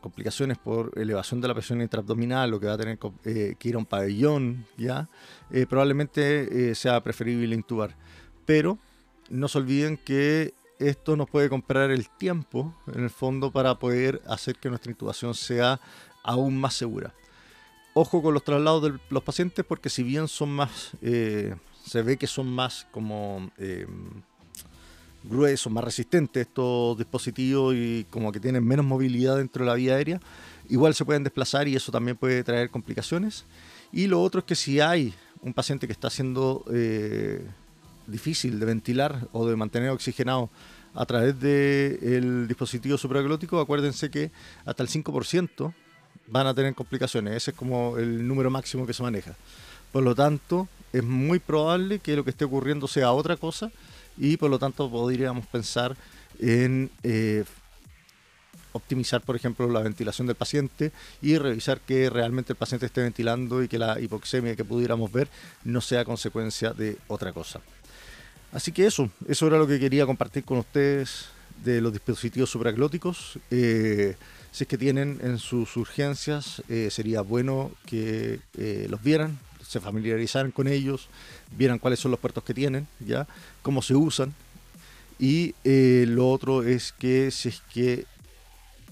complicaciones 0.00 0.58
por 0.58 0.92
elevación 0.98 1.40
de 1.40 1.48
la 1.48 1.54
presión 1.54 1.80
intraabdominal 1.80 2.52
o 2.52 2.60
que 2.60 2.66
va 2.66 2.74
a 2.74 2.78
tener 2.78 2.98
eh, 3.24 3.54
que 3.58 3.68
ir 3.68 3.76
a 3.76 3.78
un 3.78 3.86
pabellón, 3.86 4.66
ya, 4.76 5.08
eh, 5.50 5.66
probablemente 5.66 6.70
eh, 6.70 6.74
sea 6.74 7.00
preferible 7.02 7.54
intubar. 7.54 7.96
Pero 8.44 8.78
no 9.30 9.46
se 9.48 9.58
olviden 9.58 9.96
que 9.96 10.54
esto 10.78 11.16
nos 11.16 11.30
puede 11.30 11.48
comprar 11.48 11.90
el 11.90 12.08
tiempo, 12.10 12.74
en 12.92 13.04
el 13.04 13.10
fondo, 13.10 13.52
para 13.52 13.78
poder 13.78 14.20
hacer 14.26 14.56
que 14.56 14.68
nuestra 14.68 14.90
intubación 14.90 15.34
sea 15.34 15.80
aún 16.24 16.58
más 16.58 16.74
segura. 16.74 17.14
Ojo 17.94 18.22
con 18.22 18.34
los 18.34 18.44
traslados 18.44 18.82
de 18.82 18.98
los 19.08 19.22
pacientes 19.22 19.64
porque 19.66 19.88
si 19.88 20.02
bien 20.02 20.28
son 20.28 20.50
más, 20.50 20.90
se 21.00 22.02
ve 22.02 22.18
que 22.18 22.26
son 22.26 22.46
más 22.46 22.86
como 22.90 23.50
gruesos, 25.28 25.72
más 25.72 25.84
resistentes 25.84 26.46
estos 26.46 26.96
dispositivos 26.98 27.74
y 27.74 28.06
como 28.10 28.32
que 28.32 28.40
tienen 28.40 28.64
menos 28.64 28.84
movilidad 28.84 29.36
dentro 29.36 29.64
de 29.64 29.70
la 29.70 29.74
vía 29.74 29.94
aérea, 29.94 30.20
igual 30.68 30.94
se 30.94 31.04
pueden 31.04 31.24
desplazar 31.24 31.68
y 31.68 31.76
eso 31.76 31.92
también 31.92 32.16
puede 32.16 32.42
traer 32.44 32.70
complicaciones. 32.70 33.44
Y 33.92 34.06
lo 34.06 34.22
otro 34.22 34.40
es 34.40 34.46
que 34.46 34.54
si 34.54 34.80
hay 34.80 35.14
un 35.42 35.52
paciente 35.52 35.86
que 35.86 35.92
está 35.92 36.10
siendo 36.10 36.64
eh, 36.72 37.44
difícil 38.06 38.58
de 38.58 38.66
ventilar 38.66 39.28
o 39.32 39.46
de 39.46 39.56
mantener 39.56 39.90
oxigenado 39.90 40.50
a 40.94 41.04
través 41.04 41.38
del 41.38 42.48
dispositivo 42.48 42.96
supraglótico, 42.96 43.60
acuérdense 43.60 44.10
que 44.10 44.30
hasta 44.64 44.82
el 44.82 44.88
5% 44.88 45.72
van 46.28 46.46
a 46.46 46.54
tener 46.54 46.74
complicaciones. 46.74 47.36
Ese 47.36 47.50
es 47.50 47.56
como 47.56 47.98
el 47.98 48.26
número 48.26 48.50
máximo 48.50 48.86
que 48.86 48.94
se 48.94 49.02
maneja. 49.02 49.36
Por 49.92 50.02
lo 50.02 50.14
tanto, 50.14 50.68
es 50.92 51.04
muy 51.04 51.38
probable 51.38 51.98
que 51.98 52.16
lo 52.16 52.24
que 52.24 52.30
esté 52.30 52.44
ocurriendo 52.44 52.88
sea 52.88 53.12
otra 53.12 53.36
cosa 53.36 53.70
y 54.18 54.36
por 54.36 54.50
lo 54.50 54.58
tanto 54.58 54.90
podríamos 54.90 55.46
pensar 55.46 55.96
en 56.38 56.90
eh, 57.02 57.44
optimizar, 58.72 59.22
por 59.22 59.36
ejemplo, 59.36 59.68
la 59.70 59.80
ventilación 59.80 60.26
del 60.26 60.36
paciente 60.36 60.92
y 61.22 61.38
revisar 61.38 61.80
que 61.80 62.10
realmente 62.10 62.52
el 62.52 62.56
paciente 62.56 62.86
esté 62.86 63.02
ventilando 63.02 63.62
y 63.62 63.68
que 63.68 63.78
la 63.78 63.98
hipoxemia 64.00 64.54
que 64.54 64.64
pudiéramos 64.64 65.10
ver 65.10 65.28
no 65.64 65.80
sea 65.80 66.04
consecuencia 66.04 66.72
de 66.72 66.98
otra 67.08 67.32
cosa. 67.32 67.60
Así 68.52 68.72
que 68.72 68.86
eso, 68.86 69.10
eso 69.28 69.46
era 69.46 69.58
lo 69.58 69.66
que 69.66 69.80
quería 69.80 70.06
compartir 70.06 70.44
con 70.44 70.58
ustedes 70.58 71.26
de 71.64 71.80
los 71.80 71.92
dispositivos 71.92 72.50
supraglóticos. 72.50 73.38
Eh, 73.50 74.16
Si 74.52 74.64
es 74.64 74.68
que 74.68 74.78
tienen 74.78 75.18
en 75.22 75.38
sus 75.38 75.76
urgencias, 75.76 76.62
eh, 76.70 76.88
sería 76.90 77.20
bueno 77.20 77.72
que 77.84 78.40
los 78.88 79.02
vieran, 79.02 79.38
se 79.68 79.80
familiarizaran 79.80 80.50
con 80.50 80.68
ellos, 80.68 81.08
vieran 81.56 81.78
cuáles 81.78 82.00
son 82.00 82.10
los 82.10 82.20
puertos 82.20 82.44
que 82.44 82.54
tienen, 82.54 82.86
ya, 83.00 83.26
cómo 83.62 83.82
se 83.82 83.94
usan. 83.94 84.34
Y 85.18 85.54
lo 85.64 86.30
otro 86.30 86.62
es 86.62 86.92
que 86.92 87.30
si 87.30 87.48
es 87.48 87.62
que 87.72 88.06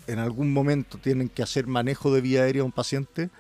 en 0.06 0.18
algún 0.18 0.52
momento 0.52 0.98
tienen 0.98 1.28
que 1.28 1.42
hacer 1.42 1.66
manejo 1.66 2.12
de 2.12 2.20
vía 2.20 2.42
aérea 2.42 2.62
a 2.62 2.64
un 2.64 2.72
paciente, 2.72 3.30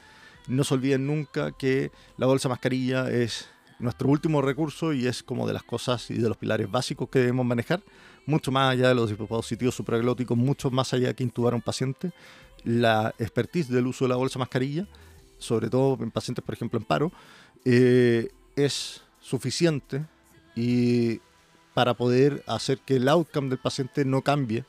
no 0.46 0.64
se 0.64 0.74
olviden 0.74 1.06
nunca 1.06 1.52
que 1.52 1.90
la 2.18 2.26
bolsa 2.26 2.48
mascarilla 2.48 3.10
es 3.10 3.48
nuestro 3.78 4.08
último 4.08 4.42
recurso 4.42 4.92
y 4.92 5.06
es 5.06 5.22
como 5.22 5.46
de 5.46 5.52
las 5.52 5.62
cosas 5.62 6.10
y 6.10 6.14
de 6.14 6.28
los 6.28 6.36
pilares 6.36 6.70
básicos 6.70 7.08
que 7.08 7.18
debemos 7.18 7.46
manejar, 7.46 7.82
mucho 8.26 8.50
más 8.50 8.72
allá 8.72 8.88
de 8.88 8.94
los 8.94 9.10
dispositivos 9.10 9.74
supraglóticos, 9.74 10.36
mucho 10.36 10.70
más 10.70 10.92
allá 10.94 11.14
que 11.14 11.24
intubar 11.24 11.52
a 11.54 11.56
un 11.56 11.62
paciente, 11.62 12.12
la 12.64 13.14
expertise 13.18 13.68
del 13.68 13.86
uso 13.86 14.04
de 14.04 14.10
la 14.10 14.16
bolsa 14.16 14.38
mascarilla, 14.38 14.86
sobre 15.38 15.68
todo 15.68 15.98
en 16.02 16.10
pacientes, 16.10 16.44
por 16.44 16.54
ejemplo, 16.54 16.78
en 16.78 16.84
paro, 16.84 17.12
eh, 17.64 18.30
es 18.56 19.02
suficiente 19.20 20.04
y 20.54 21.20
para 21.74 21.94
poder 21.94 22.42
hacer 22.46 22.78
que 22.78 22.96
el 22.96 23.08
outcome 23.08 23.48
del 23.48 23.58
paciente 23.58 24.04
no 24.04 24.22
cambie, 24.22 24.64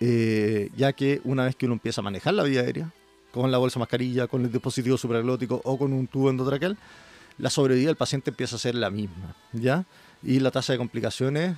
eh, 0.00 0.70
ya 0.76 0.92
que 0.92 1.20
una 1.24 1.44
vez 1.44 1.56
que 1.56 1.66
uno 1.66 1.74
empieza 1.74 2.00
a 2.00 2.04
manejar 2.04 2.34
la 2.34 2.44
vía 2.44 2.62
aérea, 2.62 2.92
con 3.32 3.50
la 3.50 3.58
bolsa 3.58 3.78
mascarilla, 3.78 4.26
con 4.26 4.44
el 4.44 4.50
dispositivo 4.50 4.96
supraglótico 4.96 5.60
o 5.64 5.78
con 5.78 5.92
un 5.92 6.06
tubo 6.06 6.30
endotraqueal, 6.30 6.76
la 7.38 7.50
sobrevida 7.50 7.88
del 7.88 7.96
paciente 7.96 8.30
empieza 8.30 8.56
a 8.56 8.58
ser 8.58 8.74
la 8.74 8.90
misma, 8.90 9.36
¿ya? 9.52 9.84
Y 10.22 10.40
la 10.40 10.50
tasa 10.50 10.72
de 10.72 10.78
complicaciones, 10.78 11.56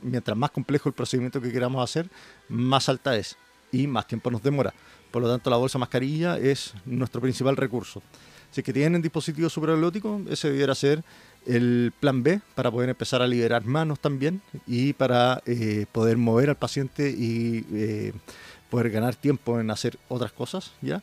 mientras 0.00 0.36
más 0.36 0.50
complejo 0.50 0.88
el 0.88 0.94
procedimiento 0.94 1.40
que 1.40 1.52
queramos 1.52 1.82
hacer, 1.82 2.08
más 2.48 2.88
alta 2.88 3.16
es 3.16 3.36
y 3.72 3.86
más 3.86 4.06
tiempo 4.06 4.30
nos 4.30 4.42
demora. 4.42 4.72
Por 5.10 5.22
lo 5.22 5.30
tanto, 5.30 5.50
la 5.50 5.56
bolsa 5.56 5.78
mascarilla 5.78 6.38
es 6.38 6.74
nuestro 6.84 7.20
principal 7.20 7.56
recurso. 7.56 8.02
Si 8.50 8.60
es 8.60 8.64
que 8.64 8.72
tienen 8.72 9.02
dispositivo 9.02 9.48
supraglótico, 9.48 10.20
ese 10.28 10.50
debiera 10.50 10.74
ser 10.74 11.02
el 11.46 11.92
plan 11.98 12.22
B 12.22 12.40
para 12.54 12.70
poder 12.70 12.90
empezar 12.90 13.22
a 13.22 13.26
liberar 13.26 13.64
manos 13.64 13.98
también 13.98 14.42
y 14.66 14.92
para 14.92 15.42
eh, 15.46 15.86
poder 15.90 16.16
mover 16.16 16.50
al 16.50 16.56
paciente 16.56 17.10
y 17.10 17.64
eh, 17.72 18.12
poder 18.70 18.90
ganar 18.90 19.16
tiempo 19.16 19.58
en 19.58 19.70
hacer 19.70 19.98
otras 20.08 20.32
cosas, 20.32 20.72
¿ya? 20.82 21.02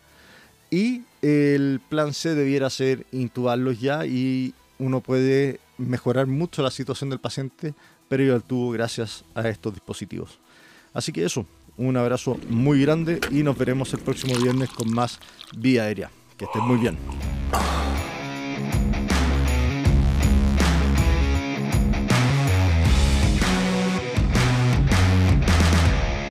Y 0.71 1.01
el 1.21 1.81
plan 1.89 2.13
C 2.13 2.35
debiera 2.35 2.69
ser 2.69 3.05
intubarlos 3.11 3.79
ya 3.81 4.05
y 4.05 4.53
uno 4.77 5.01
puede 5.01 5.59
mejorar 5.77 6.27
mucho 6.27 6.61
la 6.61 6.71
situación 6.71 7.09
del 7.09 7.19
paciente 7.19 7.73
pero 8.09 8.33
al 8.33 8.43
tubo 8.43 8.71
gracias 8.71 9.23
a 9.35 9.47
estos 9.47 9.73
dispositivos. 9.73 10.39
Así 10.93 11.13
que 11.13 11.23
eso, 11.23 11.45
un 11.79 11.97
abrazo 11.97 12.37
muy 12.49 12.81
grande 12.81 13.19
y 13.31 13.41
nos 13.41 13.57
veremos 13.57 13.93
el 13.93 13.99
próximo 14.01 14.35
viernes 14.37 14.69
con 14.69 14.93
más 14.93 15.19
vía 15.55 15.83
aérea. 15.83 16.11
Que 16.37 16.45
estén 16.45 16.63
muy 16.63 16.77
bien. 16.77 16.97